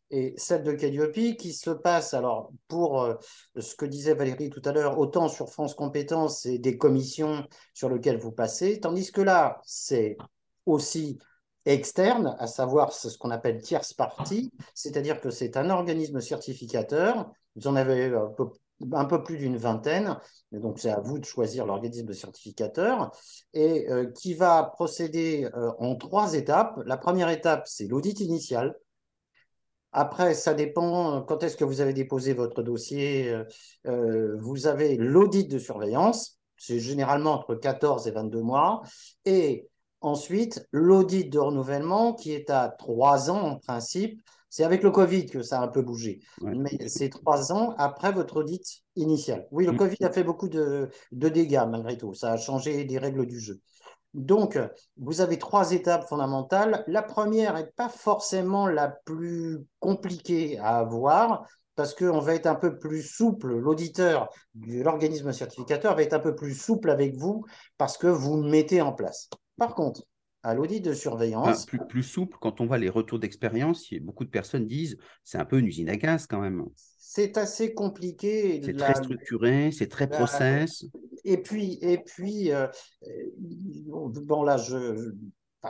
[0.09, 3.13] Et celle de Calliope qui se passe, alors pour euh,
[3.55, 7.87] ce que disait Valérie tout à l'heure, autant sur France Compétences et des commissions sur
[7.87, 10.17] lesquelles vous passez, tandis que là, c'est
[10.65, 11.19] aussi
[11.65, 17.67] externe, à savoir ce qu'on appelle tierce partie, c'est-à-dire que c'est un organisme certificateur, vous
[17.67, 18.11] en avez
[18.91, 20.17] un peu plus d'une vingtaine,
[20.51, 23.11] donc c'est à vous de choisir l'organisme certificateur,
[23.53, 26.79] et euh, qui va procéder euh, en trois étapes.
[26.85, 28.75] La première étape, c'est l'audit initial.
[29.91, 33.33] Après, ça dépend quand est-ce que vous avez déposé votre dossier.
[33.87, 38.81] Euh, vous avez l'audit de surveillance, c'est généralement entre 14 et 22 mois.
[39.23, 39.69] Et
[40.01, 44.21] ensuite, l'audit de renouvellement qui est à trois ans en principe.
[44.55, 46.21] C'est avec le Covid que ça a un peu bougé.
[46.41, 48.63] Mais c'est trois ans après votre audit
[48.95, 49.45] initial.
[49.51, 49.77] Oui, le mm.
[49.77, 52.13] Covid a fait beaucoup de, de dégâts malgré tout.
[52.13, 53.59] Ça a changé les règles du jeu.
[54.13, 54.57] Donc,
[54.95, 56.85] vous avez trois étapes fondamentales.
[56.87, 62.55] La première n'est pas forcément la plus compliquée à avoir parce qu'on va être un
[62.55, 67.43] peu plus souple, l'auditeur de l'organisme certificateur va être un peu plus souple avec vous
[67.77, 69.29] parce que vous mettez en place.
[69.57, 70.01] Par contre,
[70.45, 71.65] à l'audit de surveillance.
[71.65, 75.45] plus, plus, souple, quand on voit les retours d'expérience, beaucoup de personnes disent c'est un
[75.45, 76.63] peu une usine à gaz quand même.
[76.99, 78.61] C'est assez compliqué.
[78.63, 80.85] C'est très structuré, c'est très process.
[81.23, 82.67] Et puis, et puis euh,
[83.39, 85.13] bon là, je,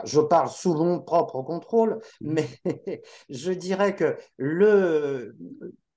[0.04, 2.34] je parle sous mon propre contrôle, mmh.
[2.34, 2.48] mais
[3.30, 5.34] je dirais que le,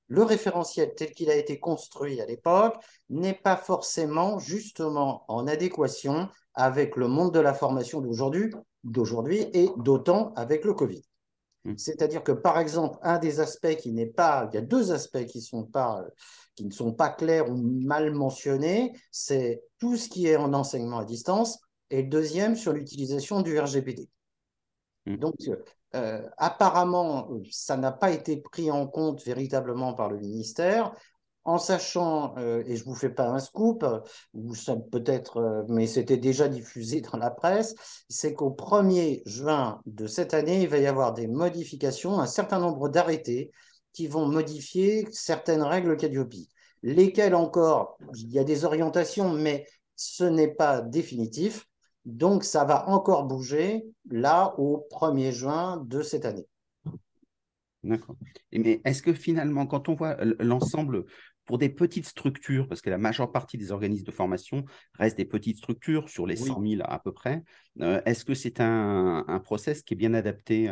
[0.10, 2.76] le référentiel tel qu'il a été construit à l'époque
[3.10, 8.52] n'est pas forcément justement en adéquation avec le monde de la formation d'aujourd'hui,
[8.84, 11.04] d'aujourd'hui et d'autant avec le Covid.
[11.64, 11.78] Hmm.
[11.78, 15.26] C'est-à-dire que, par exemple, un des aspects qui n'est pas, il y a deux aspects
[15.26, 16.04] qui, sont pas,
[16.56, 21.00] qui ne sont pas clairs ou mal mentionnés, c'est tout ce qui est en enseignement
[21.00, 21.60] à distance,
[21.92, 24.10] et le deuxième sur l'utilisation du RGPD.
[25.06, 25.18] Hmm.
[25.18, 25.36] Donc,
[25.96, 30.94] euh, apparemment, ça n'a pas été pris en compte véritablement par le ministère
[31.46, 33.86] en sachant, euh, et je ne vous fais pas un scoop,
[34.34, 34.54] ou
[34.92, 37.76] peut-être, euh, mais c'était déjà diffusé dans la presse,
[38.10, 42.60] c'est qu'au 1er juin de cette année, il va y avoir des modifications, un certain
[42.60, 43.52] nombre d'arrêtés
[43.94, 46.36] qui vont modifier certaines règles Calliope.
[46.84, 51.69] Lesquelles encore, il y a des orientations, mais ce n'est pas définitif.
[52.10, 56.48] Donc, ça va encore bouger là au 1er juin de cette année.
[57.84, 58.16] D'accord.
[58.52, 61.06] Mais est-ce que finalement, quand on voit l'ensemble
[61.46, 65.26] pour des petites structures, parce que la majeure partie des organismes de formation restent des
[65.26, 67.44] petites structures, sur les 100 000 à peu près,
[67.82, 70.68] euh, est-ce que c'est un, un, process qui est bien adapté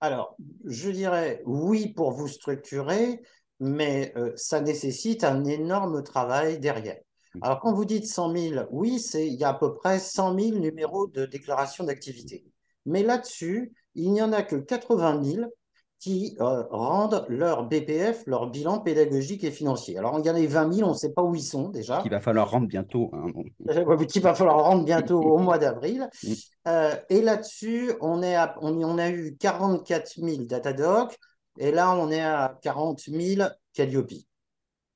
[0.00, 3.20] Alors, je dirais oui pour vous structurer,
[3.60, 6.98] mais euh, ça nécessite un énorme travail derrière.
[7.42, 10.58] Alors, quand vous dites 100 000, oui, il y a à peu près 100 000
[10.58, 12.44] numéros de déclaration d'activité.
[12.84, 15.50] Mais là-dessus, il n'y en a que 80 000
[15.98, 19.96] qui euh, rendent leur BPF, leur bilan pédagogique et financier.
[19.96, 22.02] Alors, il y en a 20 000, on ne sait pas où ils sont déjà.
[22.02, 23.10] Qu'il va falloir rendre bientôt.
[23.14, 23.26] Hein,
[24.08, 26.08] Qu'il va falloir rendre bientôt au mois d'avril.
[26.68, 31.16] Euh, et là-dessus, on, est on, on, a eu 44 000 Datadoc
[31.58, 34.10] et là, on est à 40 000 Calliope.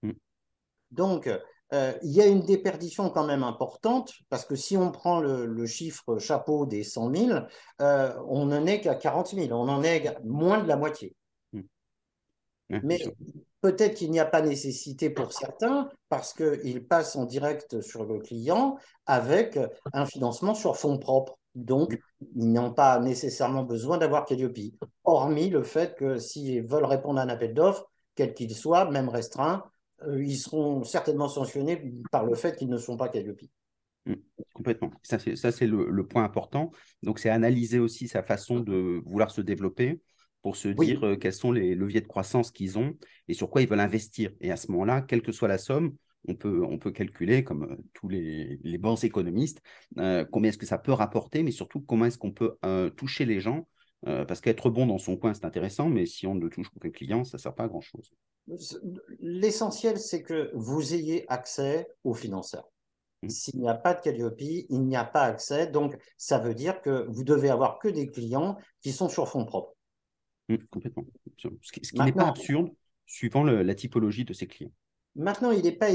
[0.03, 0.11] Mm.
[0.91, 1.31] Donc,
[1.73, 5.67] euh, il y a une déperdition quand même importante, parce que si on prend le,
[5.67, 7.39] chiffre chapeau des 100 000,
[7.81, 11.15] euh, on n'en est qu'à 40 000, on en est moins de la moitié.
[11.53, 11.63] Hmm.
[12.83, 12.99] Mais
[13.61, 18.19] peut-être qu'il n'y a pas nécessité pour certains, parce qu'ils passent en direct sur le
[18.19, 19.59] client avec
[19.93, 21.39] un financement sur fonds propres.
[21.55, 21.99] Donc,
[22.37, 24.59] ils n'ont pas nécessairement besoin d'avoir Calliope,
[25.05, 29.09] hormis le fait que s'ils veulent répondre à un appel d'offres, quel qu'il soit, même
[29.09, 29.65] restreint,
[30.09, 33.43] ils seront certainement sanctionnés par le fait qu'ils ne sont pas Calliope.
[34.07, 34.15] Mmh,
[34.55, 34.91] complètement.
[35.03, 36.73] Ça, c'est le, point important.
[37.03, 40.01] Donc, c'est analyser aussi sa façon de vouloir se développer
[40.43, 42.95] pour se dire euh, quels sont les leviers de croissance qu'ils ont
[43.29, 44.33] et sur quoi ils veulent investir.
[44.41, 45.95] Et à ce moment-là, quelle que soit la somme,
[46.29, 49.61] on peut, on peut calculer, comme euh, tous les, les, bons économistes,
[49.97, 52.57] combien est-ce que ça peut rapporter, mais surtout comment est-ce qu'on peut
[52.97, 53.69] toucher les gens.
[54.05, 57.25] Parce qu'être bon dans son coin, c'est intéressant, mais si on ne touche aucun client,
[57.25, 58.13] ça ne sert pas à grand-chose.
[59.21, 62.71] L'essentiel, c'est que vous ayez accès aux financeurs.
[63.23, 63.29] Mmh.
[63.29, 65.67] S'il n'y a pas de Calliope, il n'y a pas accès.
[65.67, 69.45] Donc, ça veut dire que vous devez avoir que des clients qui sont sur fonds
[69.45, 69.75] propres.
[70.49, 71.05] Mmh, complètement.
[71.37, 72.71] Ce qui, n'est pas absurde,
[73.07, 74.73] suivant la typologie de ces clients.
[75.17, 75.89] Maintenant, il est pas,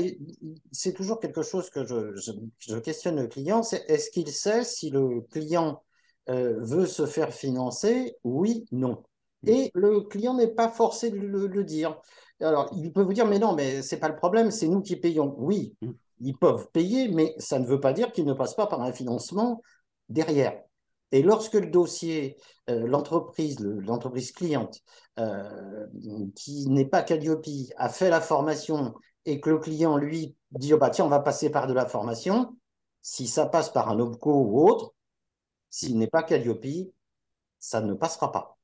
[0.72, 5.22] c'est toujours quelque chose que je, questionne le client, c'est est-ce qu'il sait si le
[5.32, 5.82] client
[6.30, 9.04] euh, veut se faire financer Oui, non.
[9.44, 9.50] Mmh.
[9.50, 12.00] Et le client n'est pas forcé de le dire.
[12.42, 14.82] Alors, il peut vous dire, mais non, mais ce n'est pas le problème, c'est nous
[14.82, 15.36] qui payons.
[15.38, 15.92] Oui, mm.
[16.22, 18.92] ils peuvent payer, mais ça ne veut pas dire qu'ils ne passent pas par un
[18.92, 19.62] financement
[20.10, 20.62] derrière.
[21.12, 22.38] Et lorsque le dossier,
[22.70, 24.82] euh, l'entreprise, l'entreprise cliente,
[25.20, 25.88] euh,
[26.36, 27.46] qui n'est pas Calliope,
[27.78, 28.94] a fait la formation
[29.26, 31.86] et que le client, lui, dit, oh bah, tiens, on va passer par de la
[31.86, 32.56] formation,
[33.02, 34.94] si ça passe par un OPCO ou autre,
[35.76, 36.66] s'il n'est pas Calliope,
[37.60, 38.58] ça ne passera pas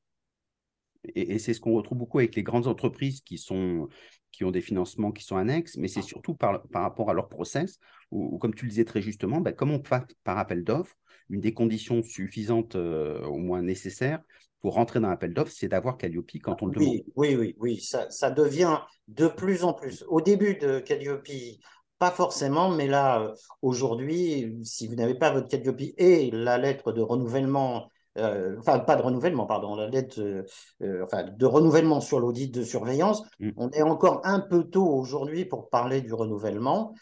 [1.16, 3.90] et, c'est ce qu'on retrouve beaucoup avec les grandes entreprises qui, sont,
[4.32, 7.28] qui ont des financements qui sont annexes, mais c'est surtout par, par rapport à leur
[7.28, 7.80] process,
[8.12, 10.96] ou comme tu le disais très justement, ben, comme on passe par appel d'offres,
[11.30, 14.22] une des conditions suffisantes, euh, au moins nécessaires,
[14.60, 17.02] pour rentrer dans l'appel d'offres, c'est d'avoir Calliope quand on le demande.
[17.16, 20.06] Oui, oui, oui, ça, ça, devient de plus en plus.
[20.08, 21.28] Au début de Calliope,
[22.02, 27.02] pas forcément, mais là, aujourd'hui, si vous n'avez pas votre Calliope et la lettre de
[27.02, 30.44] renouvellement euh, enfin pas de renouvellement, pardon, la lettre euh,
[30.82, 33.22] euh, enfin, de renouvellement sur l'audit de surveillance.
[33.40, 33.52] Mm.
[33.56, 36.96] On est encore un peu tôt aujourd'hui pour parler du renouvellement,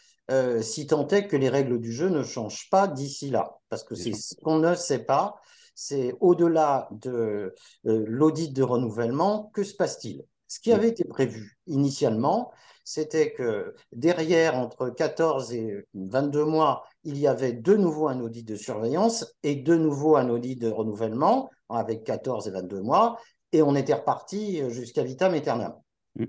[0.60, 3.96] si tant est que les règles du jeu ne changent pas d'ici là, parce que
[3.96, 5.36] c'est ce qu'on ne sait pas.
[5.76, 10.26] C'est au-delà de l'audit de renouvellement, que se passe-t-il?
[10.50, 10.76] Ce qui mm.
[10.76, 12.52] avait été prévu initialement,
[12.90, 18.44] c'était que derrière, entre 14 et 22 mois, il y avait de nouveau un audit
[18.44, 23.20] de surveillance et de nouveau un audit de renouvellement avec 14 et 22 mois,
[23.52, 25.76] et on était reparti jusqu'à vitam aeternam.
[26.16, 26.26] Mm.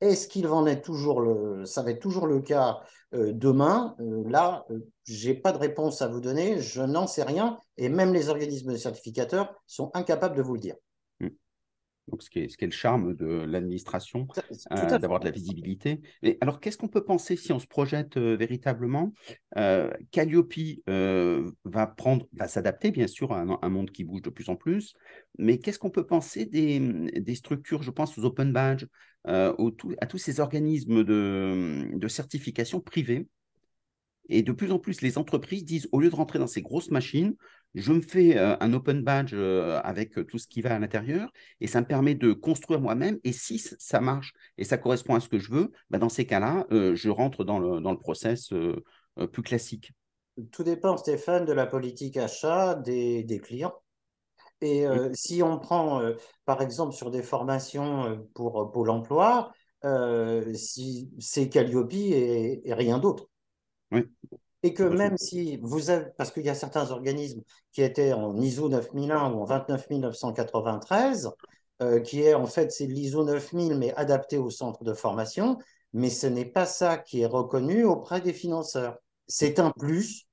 [0.00, 2.80] Est-ce qu'il en est toujours le, ça va être toujours le cas
[3.14, 3.94] euh, demain?
[4.00, 7.88] Euh, Là, euh, j'ai pas de réponse à vous donner, je n'en sais rien, et
[7.88, 10.74] même les organismes certificateurs sont incapables de vous le dire.
[12.08, 14.26] Donc, ce qui, est, ce qui est le charme de l'administration,
[14.72, 16.00] euh, d'avoir de la visibilité.
[16.22, 19.14] Mais alors, qu'est-ce qu'on peut penser si on se projette euh, véritablement?
[19.56, 20.52] Euh, Calliope
[21.64, 24.94] va prendre, va s'adapter bien sûr à un, monde qui bouge de plus en plus.
[25.38, 27.82] Mais qu'est-ce qu'on peut penser des, des, structures?
[27.82, 28.86] Je pense aux open badges,
[29.24, 29.54] à
[30.08, 33.28] tous ces organismes de, de certification privés
[34.28, 36.90] et de plus en plus, les entreprises disent, au lieu de rentrer dans ces grosses
[36.90, 37.34] machines,
[37.74, 41.32] je me fais euh, un open badge euh, avec tout ce qui va à l'intérieur
[41.60, 43.18] et ça me permet de construire moi-même.
[43.24, 46.26] Et si ça marche et ça correspond à ce que je veux, bah, dans ces
[46.26, 48.52] cas-là, euh, je rentre dans le, dans le process
[49.32, 49.92] plus classique.
[50.50, 53.74] Tout dépend, Stéphane, de la politique achat des, des clients.
[54.62, 56.00] Et si on prend,
[56.44, 59.52] par exemple, sur des formations pour Pôle emploi,
[60.54, 63.28] si c'est Calliope et rien d'autre.
[64.62, 68.40] Et que même si vous avez, parce qu'il y a certains organismes qui étaient en
[68.40, 71.30] ISO 9001 ou en 29993,
[71.82, 75.58] euh, qui est en fait c'est l'ISO 9000 mais adapté au centre de formation,
[75.92, 78.98] mais ce n'est pas ça qui est reconnu auprès des financeurs.
[79.26, 80.28] C'est un plus,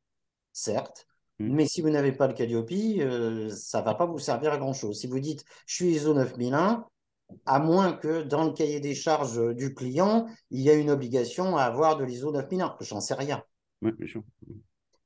[0.54, 1.08] certes,
[1.40, 1.56] mmh.
[1.56, 4.58] mais si vous n'avez pas le Calliope, euh, ça ne va pas vous servir à
[4.60, 5.00] grand-chose.
[5.00, 6.86] Si vous dites je suis ISO 9001,
[7.48, 11.58] à moins que dans le cahier des charges du client, il y ait une obligation
[11.58, 12.78] à avoir de l'ISO 9001.
[12.82, 13.44] J'en sais rien.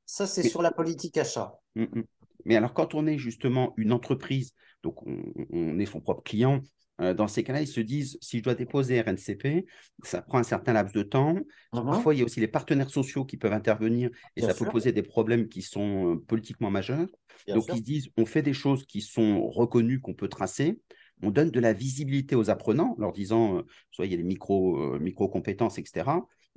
[0.05, 1.53] Ça, c'est sur la politique achat.
[1.75, 2.03] Mm, mm.
[2.45, 6.61] Mais alors, quand on est justement une entreprise, donc on, est son propre client,
[7.01, 9.65] euh, dans ces cas-là, ils se disent si je dois déposer RNCP,
[10.03, 11.35] ça prend un certain laps de temps.
[11.73, 11.85] Uh-huh.
[11.85, 14.91] Parfois, il y a aussi les partenaires sociaux qui peuvent intervenir et ça peut poser
[14.91, 17.07] des problèmes qui sont euh, politiquement majeurs.
[17.47, 20.79] donc, ils disent on fait des choses qui sont reconnues, qu'on peut tracer
[21.25, 24.23] on donne de la visibilité aux apprenants, leur disant, euh, soit il y a des
[24.23, 26.05] micro, micro compétences, etc.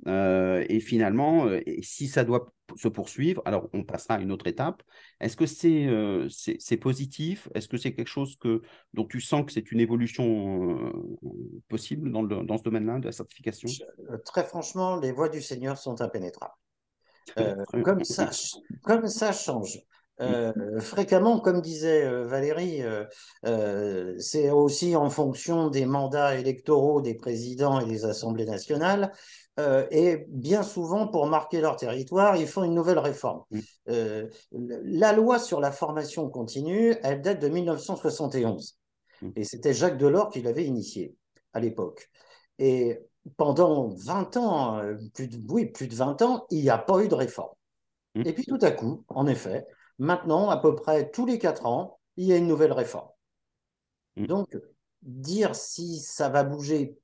[0.05, 4.47] Euh, et finalement, euh, si ça doit se poursuivre, alors on passera à une autre
[4.47, 4.83] étape.
[5.19, 6.27] Est-ce que c'est euh,
[6.79, 7.49] positif?
[7.55, 8.61] Est-ce que c'est quelque chose que,
[8.93, 10.93] dont tu sens que c'est une évolution
[11.67, 13.69] possible dans, le, dans ce domaine-là de la certification?
[14.25, 16.53] Très franchement, les voies du Seigneur sont impénétrables.
[17.83, 18.29] comme, ça,
[18.83, 19.79] comme ça change.
[20.19, 20.79] Mm.
[20.79, 22.81] fréquemment, comme disait Valérie,
[24.19, 29.11] c'est aussi en fonction des mandats électoraux des présidents et des assemblées nationales
[29.59, 33.43] euh, et bien souvent, pour marquer leur territoire, ils font une nouvelle réforme.
[33.89, 38.77] Euh, la loi sur la formation continue, elle date de 1971.
[39.21, 39.29] Mm.
[39.35, 41.15] Et c'était Jacques Delors qui l'avait initiée
[41.53, 42.09] à l'époque.
[42.59, 42.99] Et
[43.35, 47.03] pendant 20 ans, euh, plus de, oui, plus de 20 ans, il n'y a pas
[47.03, 47.53] eu de réforme.
[48.25, 49.67] Et puis tout à coup, en effet,
[49.99, 53.09] maintenant, à peu près tous les 4 ans, il y a une nouvelle réforme.
[54.15, 54.57] Donc,
[55.03, 56.97] dire si ça va bouger,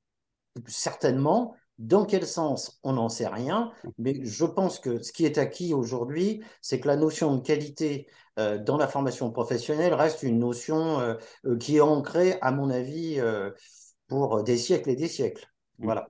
[0.66, 5.38] certainement, dans quel sens On n'en sait rien, mais je pense que ce qui est
[5.38, 10.38] acquis aujourd'hui, c'est que la notion de qualité euh, dans la formation professionnelle reste une
[10.38, 11.14] notion euh,
[11.46, 13.20] euh, qui est ancrée, à mon avis,
[14.06, 15.46] pour des siècles et des siècles.
[15.78, 15.84] Mmh.
[15.84, 16.08] Voilà.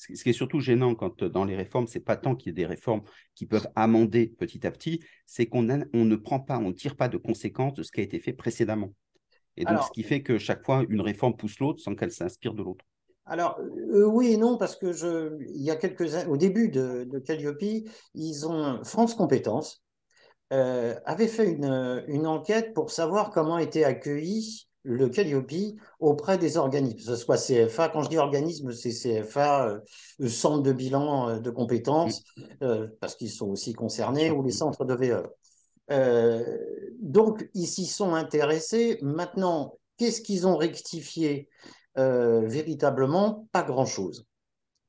[0.00, 2.54] Ce qui est surtout gênant quand dans les réformes, c'est pas tant qu'il y ait
[2.54, 3.02] des réformes
[3.34, 6.96] qui peuvent amender petit à petit, c'est qu'on on ne prend pas, on ne tire
[6.96, 8.94] pas de conséquences de ce qui a été fait précédemment.
[9.58, 12.54] Et donc, ce qui fait que chaque fois, une réforme pousse l'autre sans qu'elle s'inspire
[12.54, 12.84] de l'autre.
[13.26, 17.04] Alors, euh, oui et non, parce que je, il y a quelques au début de,
[17.04, 17.62] de Calliope,
[18.14, 19.84] ils ont, France Compétences
[20.52, 25.52] euh, avait fait une, une, enquête pour savoir comment était accueilli le Calliope
[25.98, 29.80] auprès des organismes, que ce soit CFA, quand je dis organisme, c'est CFA,
[30.20, 32.22] euh, centre de bilan de compétences,
[33.00, 35.26] parce qu'ils sont aussi concernés, ou les centres de VE.
[37.00, 38.98] donc, ils s'y sont intéressés.
[39.02, 41.48] Maintenant, qu'est-ce qu'ils ont rectifié?
[41.98, 44.24] Euh, véritablement pas grand-chose.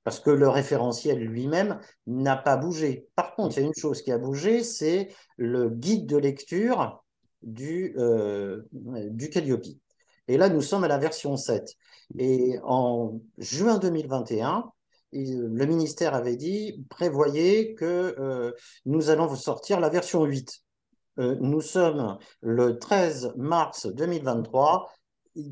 [0.03, 3.07] Parce que le référentiel lui-même n'a pas bougé.
[3.15, 7.00] Par contre, il y a une chose qui a bougé, c'est le guide de lecture
[7.43, 9.65] du, euh, du Calliope.
[10.27, 11.75] Et là, nous sommes à la version 7.
[12.17, 14.71] Et en juin 2021,
[15.13, 18.53] le ministère avait dit, prévoyez que
[18.85, 20.63] nous allons vous sortir la version 8.
[21.17, 24.89] nous sommes le 13 mars 2023,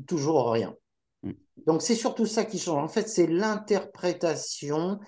[0.06, 0.74] toujours rien.
[1.22, 1.32] Mm.
[1.66, 2.82] Donc c'est surtout ça qui change.
[2.82, 4.98] En fait, c'est l'interprétation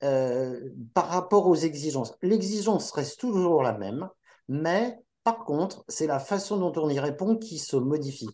[0.00, 2.14] par rapport aux exigences.
[2.22, 4.08] L'exigence reste toujours la même,
[4.48, 8.30] mais par contre, c'est la façon dont on y répond qui se modifie.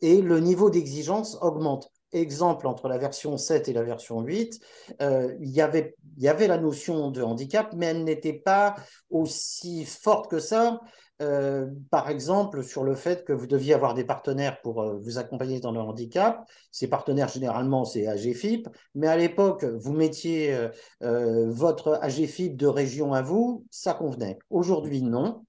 [0.00, 1.90] Et le niveau d'exigence augmente.
[2.12, 4.58] Exemple, entre la version 7 et la version 8,
[5.00, 8.74] euh, il, y avait, y avait la notion de handicap, mais elle n'était pas
[9.10, 10.80] aussi forte que ça.
[11.22, 15.18] Euh, par exemple, sur le fait que vous deviez avoir des partenaires pour euh, vous
[15.18, 16.42] accompagner dans le handicap.
[16.72, 18.66] Ces partenaires, généralement, c'est AGFIP.
[18.96, 20.68] Mais à l'époque, vous mettiez
[21.00, 24.38] votre AGFIP de région à vous, ça convenait.
[24.48, 25.44] Aujourd'hui, non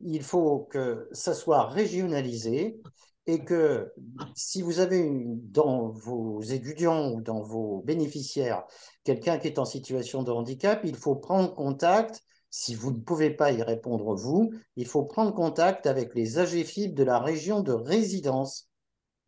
[0.00, 2.80] il faut que ça soit régionalisé
[3.26, 3.92] et que
[4.34, 8.64] si vous avez dans vos étudiants ou dans vos bénéficiaires
[9.04, 12.22] quelqu'un qui est en situation de handicap, il faut prendre contact.
[12.52, 16.94] Si vous ne pouvez pas y répondre vous, il faut prendre contact avec les AGFIP
[16.94, 18.68] de la région de résidence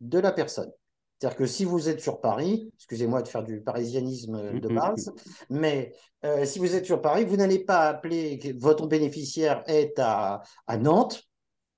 [0.01, 0.71] de la personne.
[1.19, 5.13] C'est-à-dire que si vous êtes sur Paris, excusez-moi de faire du parisianisme de base,
[5.49, 5.93] mais
[6.25, 10.43] euh, si vous êtes sur Paris, vous n'allez pas appeler votre bénéficiaire est à,
[10.79, 11.23] Nantes.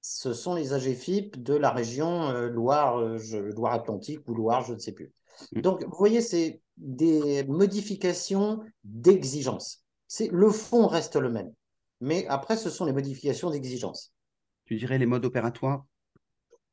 [0.02, 3.18] Ce sont les AGFIP de la région euh, Loire, euh,
[3.56, 5.12] Loire-Atlantique ou Loire, je ne sais plus.
[5.52, 5.62] Mm.
[5.62, 9.84] Donc, vous voyez, c'est des modifications d'exigence.
[10.32, 11.52] Le fond reste le même.
[12.02, 14.14] Mais après, ce sont les modifications d'exigence.
[14.66, 15.86] Tu dirais les modes opératoires?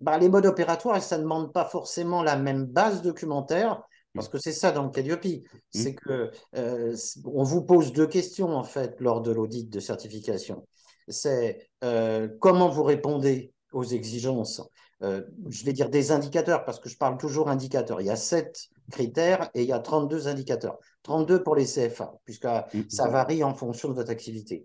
[0.02, 3.82] Bah, les modes opératoires, ça ne demande pas forcément la même base documentaire,
[4.14, 5.24] parce que c'est ça dans le Calliope.
[5.24, 5.40] Mmh.
[5.70, 10.66] C'est que euh, on vous pose deux questions en fait lors de l'audit de certification.
[11.08, 14.60] C'est euh, comment vous répondez aux exigences?
[15.02, 18.00] Euh, je vais dire des indicateurs parce que je parle toujours indicateurs.
[18.00, 20.78] Il y a sept critères et il y a 32 indicateurs.
[21.04, 22.46] 32 pour les CFA, puisque
[22.88, 24.64] ça varie en fonction de votre activité.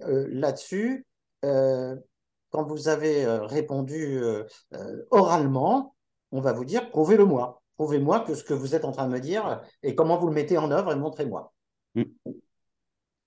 [0.00, 1.06] Là-dessus,
[2.50, 5.94] quand vous avez euh, répondu euh, euh, oralement,
[6.32, 7.62] on va vous dire prouvez-le-moi.
[7.76, 10.34] Prouvez-moi que ce que vous êtes en train de me dire et comment vous le
[10.34, 11.52] mettez en œuvre et montrez-moi.
[11.94, 12.02] Mm.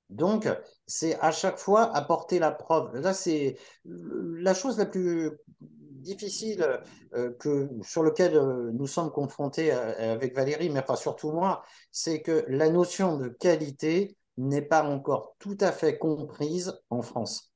[0.09, 0.47] Donc,
[0.85, 2.95] c'est à chaque fois apporter la preuve.
[2.97, 5.31] Là, c'est la chose la plus
[5.63, 6.81] difficile
[7.39, 8.39] que, sur laquelle
[8.73, 14.61] nous sommes confrontés avec Valérie, mais surtout moi, c'est que la notion de qualité n'est
[14.61, 17.52] pas encore tout à fait comprise en France.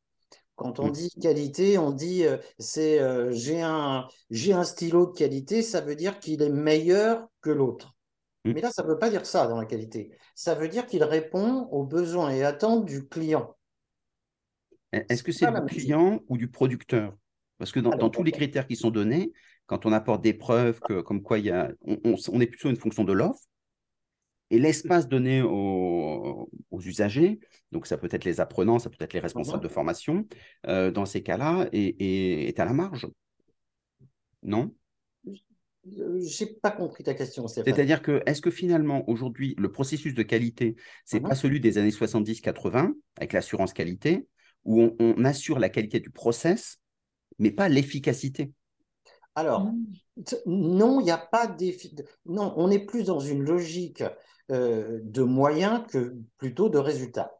[0.57, 0.91] Quand on mm.
[0.91, 5.95] dit qualité, on dit euh, c'est euh, j'ai un, un stylo de qualité, ça veut
[5.95, 7.95] dire qu'il est meilleur que l'autre.
[8.43, 8.53] Mm.
[8.53, 10.11] Mais là, ça ne veut pas dire ça dans la qualité.
[10.33, 13.55] Ça veut dire qu'il répond aux besoins et attentes du client.
[14.91, 17.15] Est-ce que c'est du client ou du producteur?
[17.59, 19.33] Parce que dans, tous les critères qui sont donnés,
[19.67, 22.77] quand on apporte des preuves que, comme quoi il y a, on est plutôt une
[22.77, 23.41] fonction de l'offre,
[24.49, 27.39] et l'espace donné aux, usagers,
[27.71, 30.27] donc ça peut être les apprenants, ça peut être les responsables de formation,
[30.67, 33.07] euh, dans ces cas-là, est, à la marge.
[34.43, 34.73] Non?
[35.85, 37.47] Je n'ai pas compris ta question.
[37.47, 41.77] C'est-à-dire que, est-ce que finalement, aujourd'hui, le processus de qualité, ce n'est pas celui des
[41.77, 44.27] années 70-80, avec l'assurance qualité,
[44.65, 46.79] où on, assure la qualité du process,
[47.39, 48.51] mais pas l'efficacité?
[49.33, 49.71] Alors,
[50.45, 51.55] non, il n'y a pas.
[52.25, 54.03] Non, on est plus dans une logique
[54.51, 57.33] euh, de moyens que plutôt de résultats.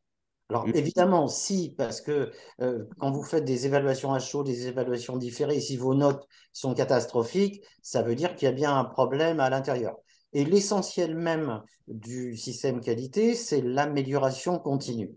[0.50, 0.76] Alors mmh.
[0.76, 5.60] évidemment, si, parce que euh, quand vous faites des évaluations à chaud, des évaluations différées,
[5.60, 9.50] si vos notes sont catastrophiques, ça veut dire qu'il y a bien un problème à
[9.50, 9.96] l'intérieur.
[10.34, 15.16] Et l'essentiel même du système qualité, c'est l'amélioration continue.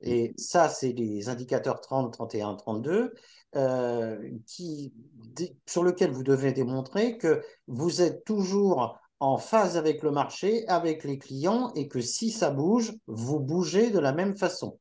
[0.00, 3.14] Et ça, c'est les indicateurs 30, 31, 32,
[4.46, 4.92] qui,
[5.66, 11.04] sur lesquels vous devez démontrer que vous êtes toujours en phase avec le marché, avec
[11.04, 14.78] les clients, et que si ça bouge, vous bougez de la même façon.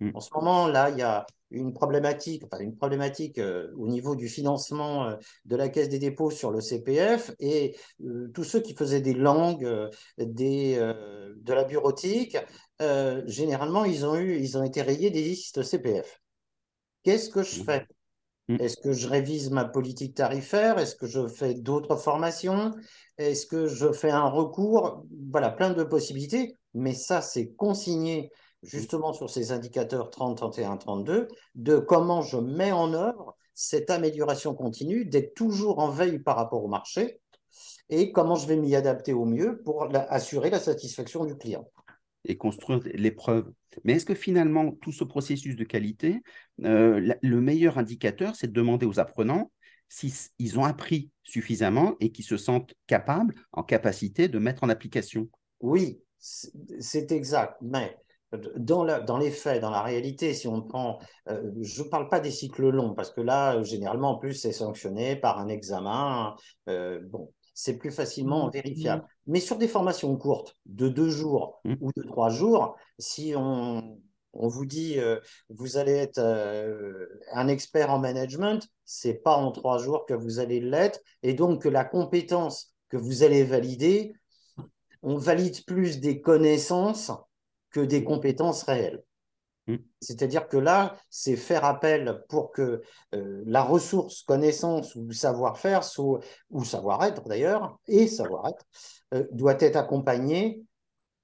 [0.00, 0.10] Mm.
[0.14, 4.16] En ce moment, là, il y a une problématique, enfin une problématique euh, au niveau
[4.16, 8.60] du financement euh, de la Caisse des dépôts sur le CPF, et euh, tous ceux
[8.60, 9.68] qui faisaient des langues,
[10.18, 12.36] des, de la bureautique,
[13.26, 16.20] généralement, ils ont, eu, ils ont été rayés des listes CPF.
[17.02, 17.64] Qu'est-ce que je mm.
[17.64, 17.86] fais?
[18.48, 18.56] Mm.
[18.60, 20.78] Est-ce que je révise ma politique tarifaire?
[20.78, 22.72] Est-ce que je fais d'autres formations?
[23.18, 25.04] Est-ce que je fais un recours?
[25.30, 26.56] Voilà, plein de possibilités.
[26.74, 28.30] Mais ça, c'est consigné
[28.62, 34.54] justement sur ces indicateurs 30, 31, 32, de comment je mets en œuvre cette amélioration
[34.54, 37.20] continue, d'être toujours en veille par rapport au marché
[37.90, 41.68] et comment je vais m'y adapter au mieux pour assurer la satisfaction du client
[42.24, 43.50] et construire l'épreuve.
[43.84, 46.20] Mais est-ce que finalement, tout ce processus de qualité,
[46.64, 49.50] euh, le meilleur indicateur, c'est de demander aux apprenants
[49.88, 55.28] s'ils ont appris suffisamment et qu'ils se sentent capables, en capacité de mettre en application?
[55.60, 57.94] Oui, c'est exact, mais
[58.56, 60.98] dans, dans, les faits, dans la réalité, si on prend,
[61.28, 64.52] euh, je ne parle pas des cycles longs, parce que là, généralement, en plus, c'est
[64.52, 66.34] sanctionné par un examen.
[66.68, 68.50] Euh, bon, c'est plus facilement mmh.
[68.50, 69.04] vérifiable.
[69.26, 71.74] Mais sur des formations courtes, de deux jours mmh.
[71.80, 73.98] ou de trois jours, si on,
[74.32, 76.20] on vous dit euh, vous allez être
[77.32, 81.62] un expert en management, c'est pas en trois jours que vous allez l'être, et donc
[81.62, 84.14] que la compétence que vous allez valider,
[85.02, 87.10] on valide plus des connaissances
[87.70, 89.02] que des compétences réelles.
[89.66, 89.76] Mm.
[90.00, 92.82] C'est-à-dire que là, c'est faire appel pour que
[93.14, 95.82] euh, la ressource, connaissance ou savoir-faire,
[96.50, 98.64] ou savoir-être d'ailleurs, et savoir-être,
[99.14, 100.62] euh, doit être accompagné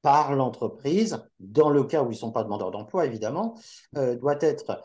[0.01, 3.59] par l'entreprise, dans le cas où ils ne sont pas demandeurs d'emploi, évidemment,
[3.97, 4.81] euh, doit être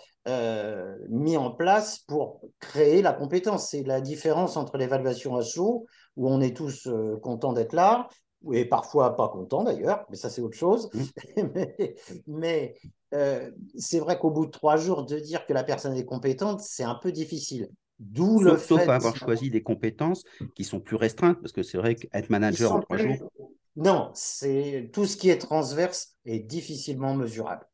[1.09, 3.69] mis en place pour créer la compétence.
[3.69, 5.85] C'est la différence entre l'évaluation à chaud,
[6.15, 6.89] où on est tous
[7.21, 8.07] contents d'être là,
[8.51, 10.89] et parfois pas content d'ailleurs, mais ça c'est autre chose.
[11.37, 11.47] Mm.
[12.27, 12.75] mais,
[13.13, 16.61] euh, c'est vrai qu'au bout de trois jours, de dire que la personne est compétente,
[16.61, 17.69] c'est un peu difficile.
[17.99, 18.67] D'où le fait.
[18.67, 20.23] Sauf avoir choisi des compétences
[20.55, 23.31] qui sont plus restreintes, parce que c'est vrai qu'être manager en trois jours.
[23.75, 27.67] Non, c'est tout ce qui est transverse est difficilement mesurable.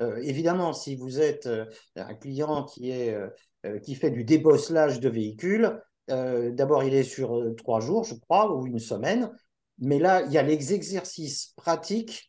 [0.00, 1.64] Euh, évidemment, si vous êtes euh,
[1.96, 3.16] un client qui, est,
[3.82, 8.66] qui fait du débosselage de véhicules, d'abord il est sur trois jours, je crois, ou
[8.66, 9.30] une semaine.
[9.78, 12.27] Mais là, il y a les exercices pratiques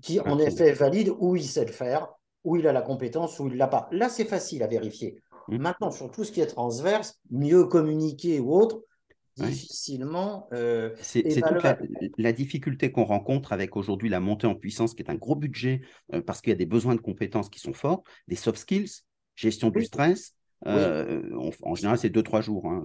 [0.00, 2.08] qui, en effet, valident où il sait le faire,
[2.44, 3.88] où il a la compétence, où il ne l'a pas.
[3.92, 5.20] Là, c'est facile à vérifier.
[5.48, 5.58] Mmh.
[5.58, 8.82] Maintenant, sur tout ce qui est transverse, mieux communiquer ou autre,
[9.36, 10.48] difficilement.
[10.52, 15.10] Euh, c'est toute la, difficulté qu'on rencontre avec aujourd'hui la montée en puissance, qui est
[15.10, 15.82] un gros budget,
[16.12, 18.90] euh, parce qu'il y a des besoins de compétences qui sont forts, des soft skills,
[19.34, 20.34] gestion du stress,
[20.66, 21.22] euh,
[21.62, 22.66] en général, c'est deux, trois jours.
[22.66, 22.84] Hein,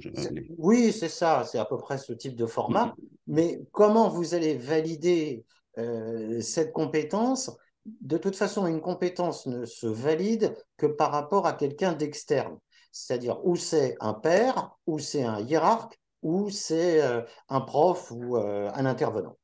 [0.58, 2.96] oui, c'est ça, c'est à peu près ce type de format.
[3.28, 5.44] Mais comment vous allez valider
[5.78, 7.56] euh, cette compétence
[7.86, 12.58] De toute façon, une compétence ne se valide que par rapport à quelqu'un d'externe.
[12.92, 18.38] C'est-à-dire, où c'est un père, ou c'est un hiérarque, ou c'est euh, un prof ou
[18.38, 19.38] un intervenant.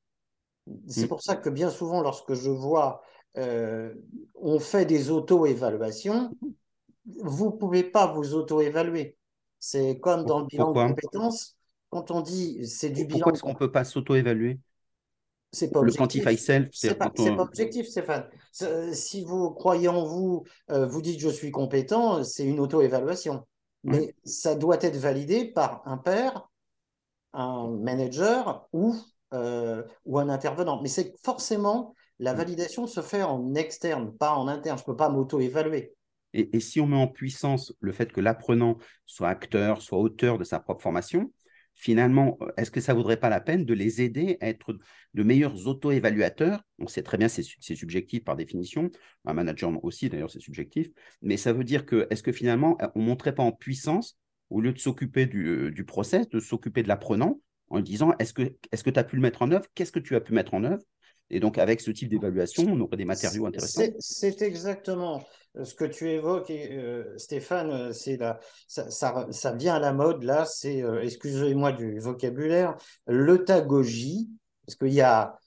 [0.88, 1.10] C'est mm.
[1.10, 3.02] pour ça que bien souvent, lorsque je vois
[3.36, 6.30] on fait des auto-évaluations,
[7.06, 9.18] vous ne pouvez pas vous auto-évaluer.
[9.60, 11.58] C'est comme dans le bilan de compétences.
[11.90, 13.20] Quand on dit c'est du bilan.
[13.20, 14.60] Pourquoi est-ce qu'on ne peut pas s'auto-évaluer?
[15.54, 18.28] C'est pas le quantify self, c'est pas, pas, objectif, Stéphane.
[18.92, 23.46] Si vous croyez en vous, euh, vous dites je suis compétent, c'est une auto-évaluation.
[23.84, 26.50] Mais ça doit être validé par un père,
[27.34, 28.96] un manager ou,
[29.34, 30.82] euh, ou un intervenant.
[30.82, 34.78] Mais c'est forcément la validation se fait en externe, pas en interne.
[34.78, 35.94] Je ne peux pas m'auto-évaluer.
[36.34, 40.44] Et, si on met en puissance le fait que l'apprenant soit acteur, soit auteur de
[40.44, 41.32] sa propre formation,
[41.76, 44.78] finalement, est-ce que ça ne vaudrait pas la peine de les aider à être
[45.14, 46.64] de meilleurs auto-évaluateurs?
[46.80, 48.92] On sait très bien c'est c'est subjectif par définition,
[49.26, 50.90] un manager aussi d'ailleurs c'est subjectif,
[51.22, 54.18] mais ça veut dire que est-ce que finalement on ne monterait pas en puissance,
[54.50, 58.90] au lieu de s'occuper du, euh, process, de s'occuper de l'apprenant en disant est-ce que
[58.90, 59.66] tu as pu le mettre en œuvre?
[59.74, 60.84] Qu'est-ce que tu as pu mettre en œuvre?
[61.30, 63.82] Et donc, avec ce type d'évaluation, on aurait des matériaux intéressants.
[64.00, 65.24] C'est exactement
[65.62, 67.72] ce que tu évoques, euh, Stéphane.
[67.72, 68.20] Euh, c'est
[68.68, 70.46] ça, ça, ça, vient à la mode là.
[70.46, 74.30] C'est, euh, excusez-moi du vocabulaire, l'eutagogie,
[74.66, 75.38] parce qu'il y a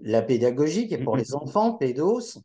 [0.00, 1.20] la pédagogie qui est pour mm-hmm.
[1.20, 2.38] les enfants, pédos,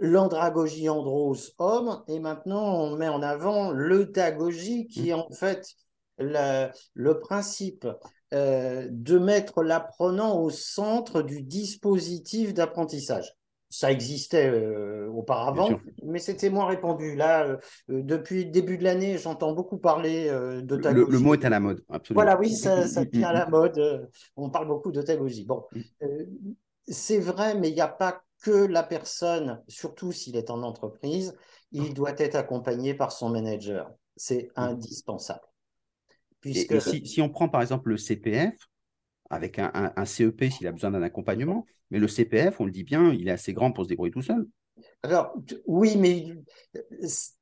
[0.00, 5.66] l'andragogie, andros, homme, et maintenant on met en avant l'eutagogie qui est en fait
[6.18, 7.88] le principe
[8.32, 13.36] euh, de mettre l'apprenant au centre du dispositif d'apprentissage.
[13.68, 17.16] Ça existait euh, auparavant, mais c'était moins répandu.
[17.16, 17.56] Là, euh,
[17.88, 21.60] depuis le début de l'année, j'entends beaucoup parler de le, le, mot est à la
[21.60, 22.22] mode, absolument.
[22.22, 24.08] Voilà, oui, ça, ça devient à la mode.
[24.36, 25.44] on parle beaucoup de tagogie.
[25.44, 25.64] Bon,
[26.86, 31.34] c'est vrai, mais il n'y a pas que la personne, surtout s'il est en entreprise,
[31.72, 33.90] il doit être accompagné par son manager.
[34.16, 35.49] C'est indispensable.
[36.44, 38.54] Et, si, on prend par exemple le CPF,
[39.28, 43.12] avec un, CEP s'il a besoin d'un accompagnement, mais le CPF, on le dit bien,
[43.12, 44.46] il est assez grand pour se débrouiller tout seul.
[45.02, 45.34] Alors,
[45.66, 46.26] oui, mais.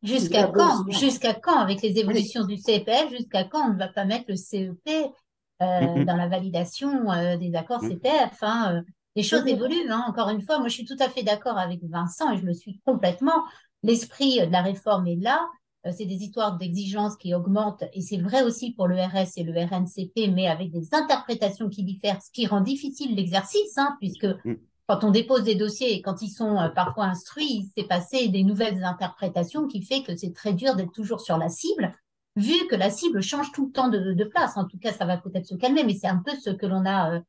[0.02, 0.90] Jusqu'à quand?
[0.90, 1.58] Jusqu'à quand?
[1.58, 5.80] Avec les évolutions du CPF, jusqu'à quand on ne va pas mettre le CEP euh,
[5.80, 7.90] mm, dans la validation euh, des accords mm.
[7.90, 8.82] CPF hein, euh,
[9.16, 10.04] Les choses évoluent, hein.
[10.08, 10.58] encore une fois.
[10.58, 13.44] Moi, je suis tout à fait d'accord avec Vincent et je me suis complètement.
[13.82, 15.46] L'esprit de la réforme est là.
[15.86, 19.44] Euh, c'est des histoires d'exigence qui augmentent, et c'est vrai aussi pour le RS et
[19.44, 24.24] le RNCP, mais avec des interprétations qui diffèrent, ce qui rend difficile l'exercice, hein, puisque
[24.24, 24.56] mm.
[24.88, 28.28] quand on dépose des dossiers et quand ils sont euh, parfois instruits, il s'est passé
[28.28, 31.94] des nouvelles interprétations qui fait que c'est très dur d'être toujours sur la cible,
[32.34, 34.56] vu que la cible change tout le temps de, place.
[34.56, 36.86] En tout cas, ça va peut-être se calmer, mais c'est un peu ce que l'on
[36.86, 37.20] a,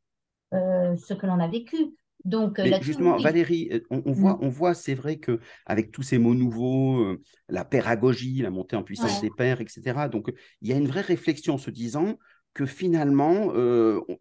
[0.53, 1.95] euh, ce que l'on a vécu.
[2.25, 4.39] Donc, justement, Valérie, on, voit, mm.
[4.41, 7.15] on voit c'est vrai qu'avec tous ces mots nouveaux,
[7.47, 11.01] la pédagogie, la montée en puissance des pères, etc., donc il y a une vraie
[11.01, 12.17] réflexion en se disant
[12.53, 13.53] que finalement,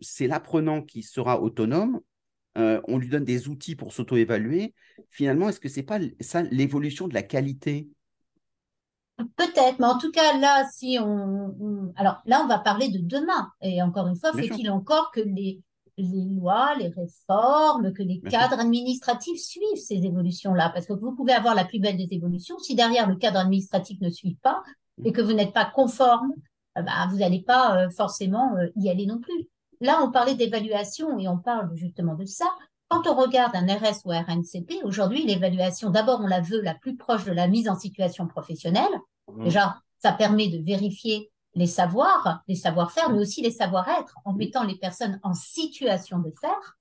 [0.01, 2.01] c'est l'apprenant qui sera autonome,
[2.55, 4.75] on lui donne des outils pour s'auto-évaluer.
[5.11, 7.89] Finalement, est-ce que ce n'est pas ça l'évolution de la qualité?
[9.37, 13.51] Peut-être, mais en tout cas, là, si on, Alors là, on va parler de demain.
[13.61, 15.61] Et encore une fois, faut-il encore que les,
[15.99, 21.33] les lois, les réformes, que les cadres administratifs suivent ces évolutions-là Parce que vous pouvez
[21.33, 22.59] avoir la plus belle des évolutions.
[22.59, 24.63] Si derrière le cadre administratif ne suit pas
[25.05, 26.33] et que vous n'êtes pas conforme,
[26.77, 29.49] bah, vous n'allez pas euh, forcément euh, y aller non plus.
[29.81, 32.47] Là, on parlait d'évaluation et on parle justement de ça.
[32.89, 36.97] Quand on regarde un RS ou RNCP, aujourd'hui, l'évaluation, d'abord, on la veut la plus
[36.97, 38.89] proche de la mise en situation professionnelle.
[39.29, 39.45] Mmh.
[39.45, 44.65] Déjà, ça permet de vérifier les savoirs, les savoir-faire, mais aussi les savoir-être, en mettant
[44.65, 46.79] les personnes en situation de faire.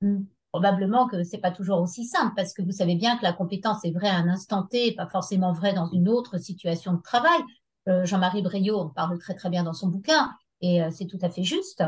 [0.00, 0.24] Mmh.
[0.52, 3.84] Probablement que c'est pas toujours aussi simple, parce que vous savez bien que la compétence
[3.84, 7.40] est vraie à un instant T, pas forcément vraie dans une autre situation de travail.
[7.88, 11.18] Euh, Jean-Marie Briot en parle très très bien dans son bouquin et euh, c'est tout
[11.20, 11.84] à fait juste.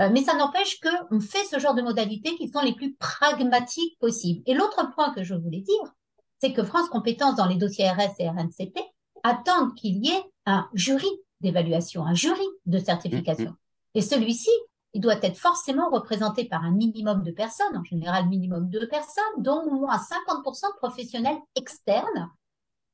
[0.00, 3.98] Euh, mais ça n'empêche qu'on fait ce genre de modalités qui sont les plus pragmatiques
[3.98, 4.42] possibles.
[4.46, 5.94] Et l'autre point que je voulais dire,
[6.40, 8.78] c'est que France Compétences dans les dossiers RS et RNCP
[9.24, 11.10] attendent qu'il y ait un jury
[11.42, 13.50] d'évaluation, un jury de certification.
[13.50, 13.96] Mm, mm.
[13.96, 14.50] Et celui-ci,
[14.94, 19.24] il doit être forcément représenté par un minimum de personnes, en général minimum de personnes,
[19.38, 22.30] dont au moins 50% de professionnels externes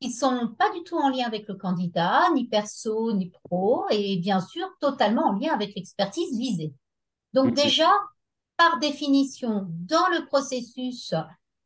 [0.01, 4.17] qui sont pas du tout en lien avec le candidat, ni perso, ni pro, et
[4.19, 6.73] bien sûr totalement en lien avec l'expertise visée.
[7.33, 7.91] Donc déjà,
[8.57, 11.15] par définition, dans le processus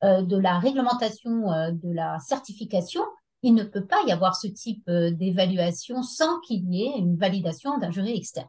[0.03, 3.03] euh, de la réglementation euh, de la certification,
[3.43, 7.17] il ne peut pas y avoir ce type euh, d'évaluation sans qu'il y ait une
[7.17, 8.49] validation d'un jury externe.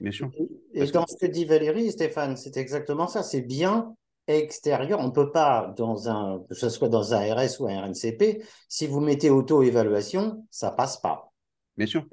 [0.00, 0.30] Bien sûr.
[0.74, 3.22] Et, dans ce que dit Valérie, Stéphane, c'est exactement ça.
[3.22, 3.94] C'est bien
[4.26, 5.00] extérieur.
[5.00, 8.42] On ne peut pas, dans un, que ce soit dans un RS ou un RNCP,
[8.68, 11.32] si vous mettez auto-évaluation, ça passe pas.
[11.76, 12.06] Bien sûr.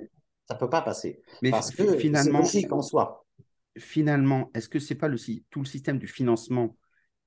[0.47, 1.21] Ça peut pas passer.
[1.41, 3.25] Mais parce que finalement, c'est logique en soi.
[3.77, 5.17] Finalement, est-ce que c'est pas le,
[5.49, 6.75] tout le système du financement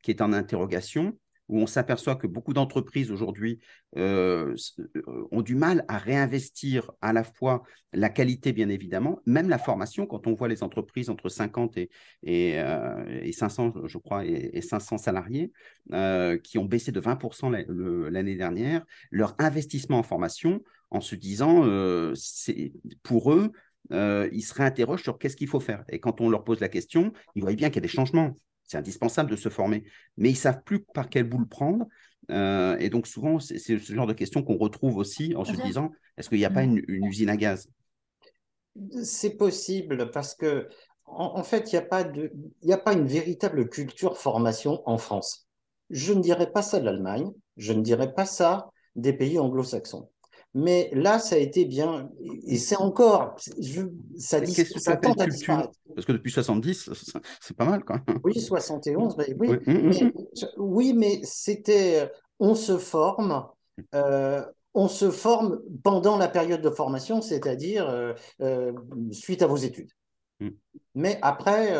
[0.03, 1.17] qui est en interrogation
[1.51, 3.59] où on s'aperçoit que beaucoup d'entreprises aujourd'hui
[3.97, 9.49] euh, euh, ont du mal à réinvestir à la fois la qualité, bien évidemment, même
[9.49, 11.91] la formation, quand on voit les entreprises entre 50 et,
[12.23, 15.53] et, 500, euh, je crois, et, 500 salariés,
[16.45, 17.51] qui ont baissé de 20%
[18.11, 21.63] l'année dernière, leur investissement en formation, en se disant,
[23.03, 23.51] pour eux,
[23.91, 25.83] ils se réinterrogent sur qu'est-ce qu'il faut faire.
[25.89, 28.37] Et quand on leur pose la question, ils voient bien qu'il y a des changements
[28.71, 29.83] c'est indispensable de se former,
[30.17, 31.87] mais ils ne savent plus par quelle boule prendre.
[32.31, 35.91] Euh, et donc, souvent, c'est ce genre de questions qu'on retrouve aussi en se disant
[36.17, 36.79] est-ce qu'il n'y a pas mm.
[36.87, 37.69] une, usine à gaz?
[39.03, 40.69] C'est possible parce que,
[41.05, 42.33] en, fait, il n'y a, pas de,
[42.71, 45.49] a pas une véritable culture formation en France.
[45.89, 50.09] Je ne dirais pas ça de l'Allemagne, je ne dirais pas ça des pays anglo-saxons.
[50.53, 52.11] Mais là, ça a été bien,
[52.47, 53.83] et c'est encore, je,
[54.19, 55.71] ça, ça tente à disparaître.
[55.95, 56.91] Parce que depuis 70,
[57.41, 58.19] c'est pas mal, quand même.
[58.25, 59.25] Oui, 71, oui.
[59.39, 60.13] Oui, hum, hum, mais, hum.
[60.59, 63.47] oui, mais c'était, on se forme,
[63.95, 64.45] euh,
[64.75, 68.73] on se forme pendant la période de formation, c'est-à-dire euh, euh,
[69.13, 69.91] suite à vos études.
[70.95, 71.75] Mais après,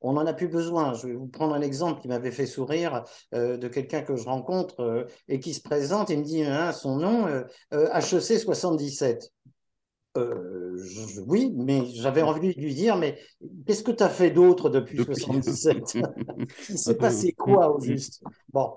[0.00, 0.94] on n'en a plus besoin.
[0.94, 3.04] Je vais vous prendre un exemple qui m'avait fait sourire
[3.34, 6.72] euh, de quelqu'un que je rencontre euh, et qui se présente et me dit hein,
[6.72, 7.26] son nom,
[7.72, 9.32] HEC 77.
[11.26, 13.18] oui, mais j'avais envie de lui dire, mais
[13.66, 15.16] qu'est-ce que tu as fait d'autre depuis, depuis.
[15.16, 15.98] 77
[16.68, 18.22] Il s'est passé quoi au juste?
[18.52, 18.74] Bon,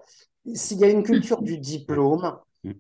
[0.54, 2.72] s'il y a une culture du diplôme, Mm.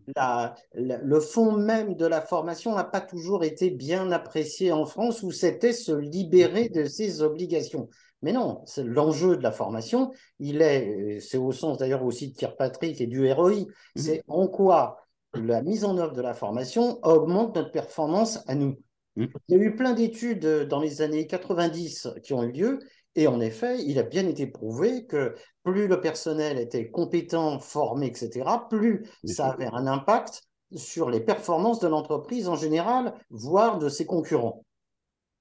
[0.73, 5.31] le fond même de la formation n'a pas toujours été bien apprécié en France, où
[5.31, 7.89] c'était se libérer de ses obligations.
[8.21, 10.11] Mais non, l'enjeu de la formation.
[10.39, 13.65] Il est, c'est au sens d'ailleurs aussi de Kirkpatrick et du ROI, mm.
[13.95, 14.97] c'est en quoi
[15.33, 18.77] la mise en œuvre de la formation augmente notre performance à nous.
[19.15, 19.25] Mm.
[19.47, 22.79] Il y a eu plein d'études dans les années 90 qui ont eu lieu
[23.19, 28.07] et en effet, il a bien été prouvé que plus le personnel était compétent, formé,
[28.07, 30.43] etc., plus ça avait un impact
[30.73, 34.63] sur les performances de l'entreprise en général, voire de ses concurrents.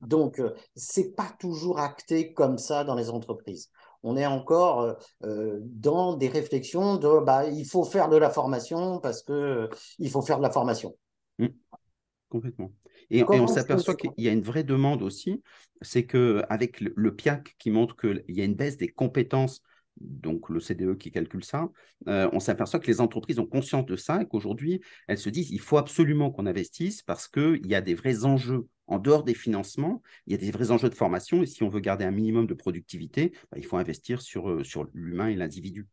[0.01, 3.71] Donc, euh, c'est pas toujours acté comme ça dans les entreprises.
[4.03, 8.31] On est encore euh, euh, dans des réflexions de bah, il faut faire de la
[8.31, 9.69] formation parce que
[10.01, 10.97] il faut faire de la formation.
[11.39, 11.47] Mmh.
[12.29, 12.73] Complètement.
[13.11, 15.43] Et, on s'aperçoit qu'il y a une vraie demande aussi,
[15.81, 19.63] c'est qu'avec le, le PIAC qui montre qu'il y a une baisse des compétences
[20.01, 21.71] donc le CDE qui calcule ça,
[22.09, 25.51] euh, on s'aperçoit que les entreprises ont conscience de ça et qu'aujourd'hui, elles se disent
[25.51, 29.35] il faut absolument qu'on investisse parce qu'il y a des vrais enjeux en dehors des
[29.35, 32.11] financements, il y a des vrais enjeux de formation et si on veut garder un
[32.11, 35.87] minimum de productivité, bah, il faut investir sur, euh, sur l'humain et l'individu.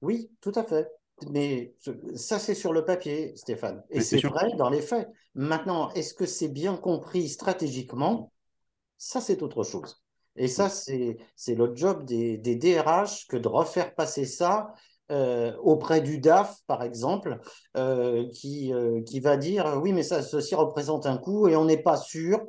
[0.00, 0.88] Oui, tout à fait.
[1.30, 1.74] Mais
[2.14, 3.82] ça, c'est sur le papier, Stéphane.
[3.90, 5.08] Et c'est vrai dans les faits.
[5.34, 8.32] Maintenant, est-ce que c'est bien compris stratégiquement?
[8.98, 10.02] Ça, c'est autre chose.
[10.36, 14.72] Et ça, c'est le job des, DRH que de refaire passer ça
[15.10, 17.38] euh, auprès du DAF, par exemple,
[17.76, 21.66] euh, qui, euh, qui va dire oui, mais ça, ceci représente un coût et on
[21.66, 22.40] n'est pas sûr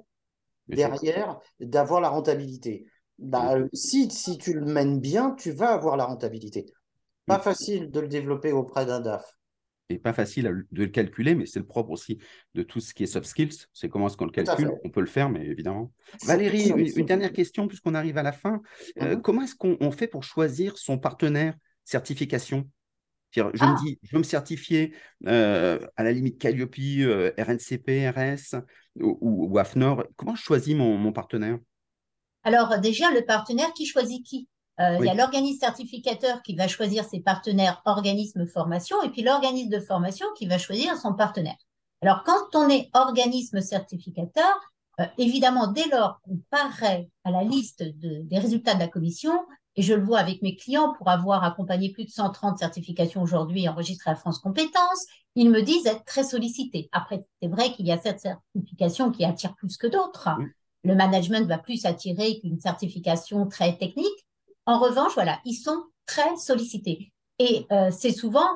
[0.67, 2.85] derrière d'avoir la rentabilité.
[3.19, 6.65] Bah, si, si tu le mènes bien, tu vas avoir la rentabilité.
[7.25, 9.23] Pas facile de le développer auprès d'un DAF
[9.89, 12.17] et pas facile de le calculer, mais c'est le propre aussi
[12.53, 13.67] de tout ce qui est soft skills.
[13.73, 14.71] C'est comment est-ce qu'on le calcule.
[14.83, 15.91] On peut le faire, mais évidemment.
[16.25, 18.61] Valérie, une, dernière question, puisqu'on arrive à la fin.
[19.01, 19.21] Euh, mhm.
[19.21, 22.69] comment est-ce qu'on fait pour choisir son partenaire certification?
[23.31, 23.75] Je me ah!
[23.83, 24.93] dis, je veux me certifier
[25.25, 28.61] euh, à la limite Calliope, euh, RNCP, RS
[28.99, 30.03] ou, AFNOR.
[30.15, 31.57] Comment je choisis mon partenaire?
[32.43, 34.47] Alors déjà, le partenaire qui choisit qui?
[34.79, 39.21] Euh, il y a l'organisme certificateur qui va choisir ses partenaires organisme formation et puis
[39.21, 41.57] l'organisme de formation qui va choisir son partenaire.
[42.01, 44.59] Alors, quand on est organisme certificateur,
[44.99, 49.33] euh, évidemment, dès lors qu'on paraît à la liste des résultats de la commission,
[49.75, 53.67] et je le vois avec mes clients pour avoir accompagné plus de 130 certifications aujourd'hui
[53.67, 56.89] enregistrées à France Compétences, ils me disent être très sollicités.
[56.91, 60.29] Après, c'est vrai qu'il y a cette certification qui attire plus que d'autres.
[60.83, 64.22] Le management va plus attirer qu'une certification très technique,
[64.65, 67.11] en revanche, voilà, ils sont très sollicités.
[67.39, 68.47] Et euh, c'est souvent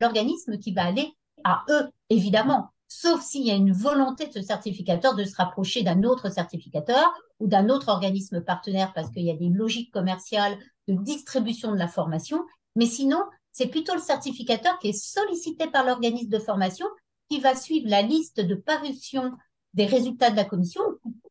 [0.00, 1.12] l'organisme qui va aller
[1.44, 5.82] à eux, évidemment, sauf s'il y a une volonté de ce certificateur de se rapprocher
[5.82, 10.58] d'un autre certificateur ou d'un autre organisme partenaire parce qu'il y a des logiques commerciales
[10.88, 12.44] de distribution de la formation.
[12.74, 16.86] Mais sinon, c'est plutôt le certificateur qui est sollicité par l'organisme de formation
[17.30, 19.32] qui va suivre la liste de parution
[19.74, 20.82] des résultats de la commission,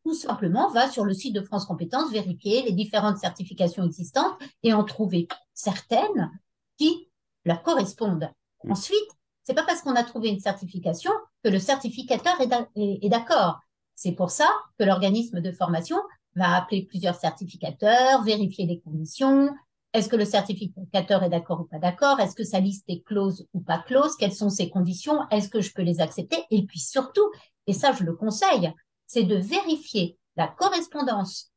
[0.06, 4.72] tout simplement va sur le site de France Compétences vérifier les différentes certifications existantes et
[4.72, 6.30] en trouver certaines
[6.78, 7.10] qui
[7.44, 8.30] la correspondent.
[8.62, 8.70] Mm.
[8.70, 9.10] Ensuite,
[9.42, 11.10] c'est pas parce qu'on a trouvé une certification
[11.42, 13.58] que le certificateur est d'accord.
[13.96, 14.48] C'est pour ça
[14.78, 15.96] que l'organisme de formation
[16.36, 19.50] va appeler plusieurs certificateurs, vérifier les conditions.
[19.92, 22.20] Est-ce que le certificateur est d'accord ou pas d'accord?
[22.20, 24.14] Est-ce que sa liste est close ou pas close?
[24.16, 25.18] Quelles sont ses conditions?
[25.32, 26.36] Est-ce que je peux les accepter?
[26.52, 27.28] Et puis surtout,
[27.66, 28.72] et ça je le conseille,
[29.06, 31.52] c'est de vérifier la correspondance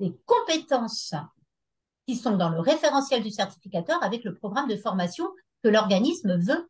[0.00, 1.14] des compétences
[2.06, 5.28] qui sont dans le référentiel du certificateur avec le programme de formation
[5.62, 6.68] que l'organisme veut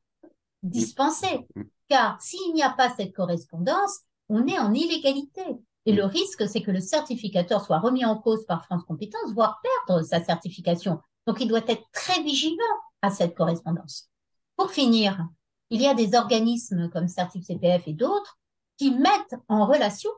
[0.62, 1.46] dispenser.
[1.88, 5.42] Car s'il n'y a pas cette correspondance, on est en illégalité.
[5.84, 9.60] Et le risque, c'est que le certificateur soit remis en cause par France Compétences, voire
[9.62, 11.00] perdre sa certification.
[11.26, 12.56] Donc, il doit être très vigilant
[13.00, 14.08] à cette correspondance.
[14.56, 15.26] Pour finir,
[15.70, 18.38] il y a des organismes comme Certif CPF et d'autres
[18.78, 20.10] qui mettent en relation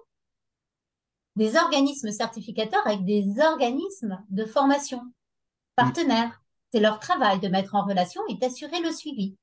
[1.37, 5.03] des organismes certificateurs avec des organismes de formation
[5.77, 6.41] partenaires.
[6.73, 9.37] C'est leur travail de mettre en relation et d'assurer le suivi.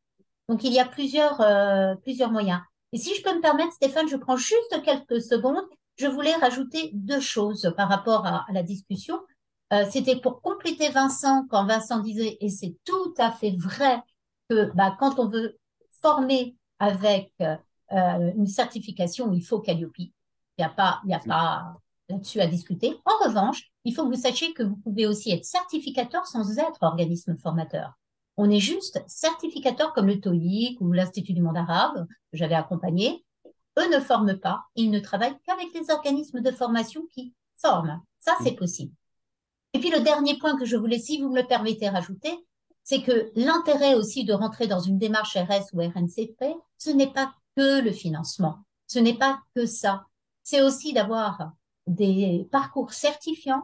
[0.50, 2.62] Donc, il y a plusieurs, euh, plusieurs moyens.
[2.94, 5.64] Et si je peux me permettre, Stéphane, je prends juste quelques secondes.
[5.98, 9.20] Je voulais rajouter deux choses par rapport à, la discussion.
[9.72, 14.02] Euh, c'était pour compléter Vincent, quand Vincent disait, et c'est tout à fait vrai,
[14.50, 15.58] que bah, quand on veut
[16.02, 17.32] former avec
[17.94, 19.98] euh, une certification, il faut Calliope.
[19.98, 20.12] Il
[20.60, 21.76] n'y a pas, il a pas
[22.10, 23.00] là-dessus à discuter.
[23.06, 26.82] En revanche, il faut que vous sachiez que vous pouvez aussi être certificateur sans être
[26.82, 27.94] organisme formateur.
[28.38, 33.26] On est juste certificateur comme le TOEIC ou l'Institut du monde arabe que j'avais accompagné.
[33.80, 38.02] Eux ne forment pas, ils ne travaillent qu'avec les organismes de formation qui forment.
[38.20, 38.94] Ça, c'est possible.
[39.74, 42.38] Et puis le dernier point que je voulais, si vous me le permettez, rajouter,
[42.84, 47.34] c'est que l'intérêt aussi de rentrer dans une démarche RS ou RNCP, ce n'est pas
[47.56, 48.60] que le financement.
[48.88, 50.06] Ce n'est pas que ça.
[50.44, 51.52] C'est aussi d'avoir
[51.88, 53.64] des parcours certifiants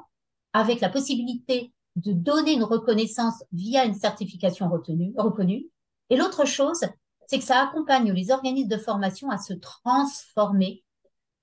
[0.53, 5.65] avec la possibilité de donner une reconnaissance via une certification retenue, reconnue.
[6.09, 6.85] Et l'autre chose,
[7.27, 10.83] c'est que ça accompagne les organismes de formation à se transformer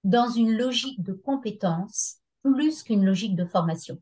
[0.05, 3.99] dans une logique de compétence plus qu'une logique de formation.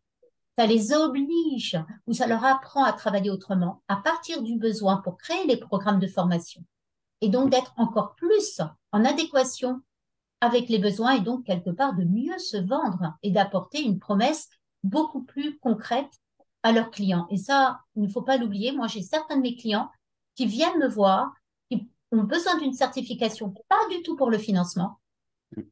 [0.58, 5.16] Ça les oblige ou ça leur apprend à travailler autrement à partir du besoin pour
[5.16, 6.62] créer les programmes de formation
[7.22, 8.60] et donc d'être encore plus
[8.90, 9.80] en adéquation
[10.42, 14.50] avec les besoins et donc quelque part de mieux se vendre et d'apporter une promesse
[14.82, 16.10] beaucoup plus concrète
[16.64, 17.26] à leurs clients.
[17.30, 18.72] Et ça, il ne faut pas l'oublier.
[18.72, 19.88] Moi, j'ai certains de mes clients
[20.34, 21.32] qui viennent me voir,
[21.70, 24.98] qui ont besoin d'une certification, pas du tout pour le financement,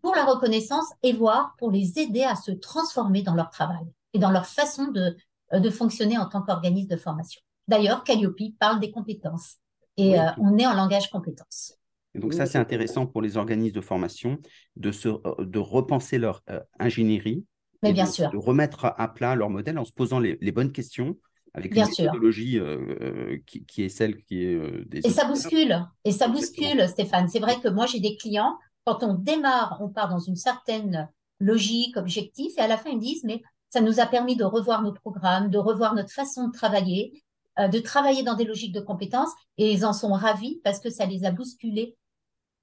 [0.03, 4.21] pour la reconnaissance et voire pour les aider à se transformer dans leur travail et
[4.21, 5.17] dans leur façon de,
[5.53, 7.41] de fonctionner en tant qu'organisme de formation.
[7.67, 9.57] D'ailleurs, Calliope parle des compétences
[10.01, 11.75] et on est en langage compétences.
[12.15, 14.39] donc ça, c'est intéressant pour les organismes de formation
[14.77, 15.09] de, se,
[15.43, 16.43] de repenser leur
[16.79, 17.45] ingénierie,
[17.83, 18.31] Mais bien de, sûr.
[18.31, 21.17] de remettre à plat leur modèle en se posant les, les bonnes questions
[21.55, 22.13] avec Bien une sûr.
[22.15, 26.33] euh, qui, qui est celle qui est euh, des Et ça bouscule, et ça Exactement.
[26.35, 27.29] bouscule, Stéphane.
[27.29, 31.09] C'est vrai que moi, j'ai des clients, quand on démarre, on part dans une certaine
[31.41, 34.45] logique, objectif, et à la fin, ils me disent, mais ça nous a permis de
[34.45, 37.21] revoir nos programmes, de revoir notre façon de travailler, euh,
[37.59, 41.07] de travailler dans des logiques de compétences, et ils en sont ravis parce que ça
[41.07, 41.97] les a bousculés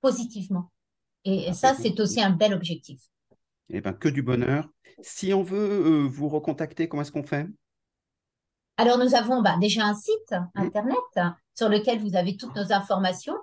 [0.01, 0.71] positivement.
[1.25, 3.01] Et, et ça, c'est aussi un bel objectif.
[3.69, 4.69] Eh ben, que du bonheur.
[5.01, 7.47] Si on veut euh, vous recontacter, comment est-ce qu'on fait?
[8.77, 10.61] Alors, nous avons bah, déjà un site Mmh.
[10.61, 10.97] internet
[11.55, 13.35] sur lequel vous avez toutes nos informations,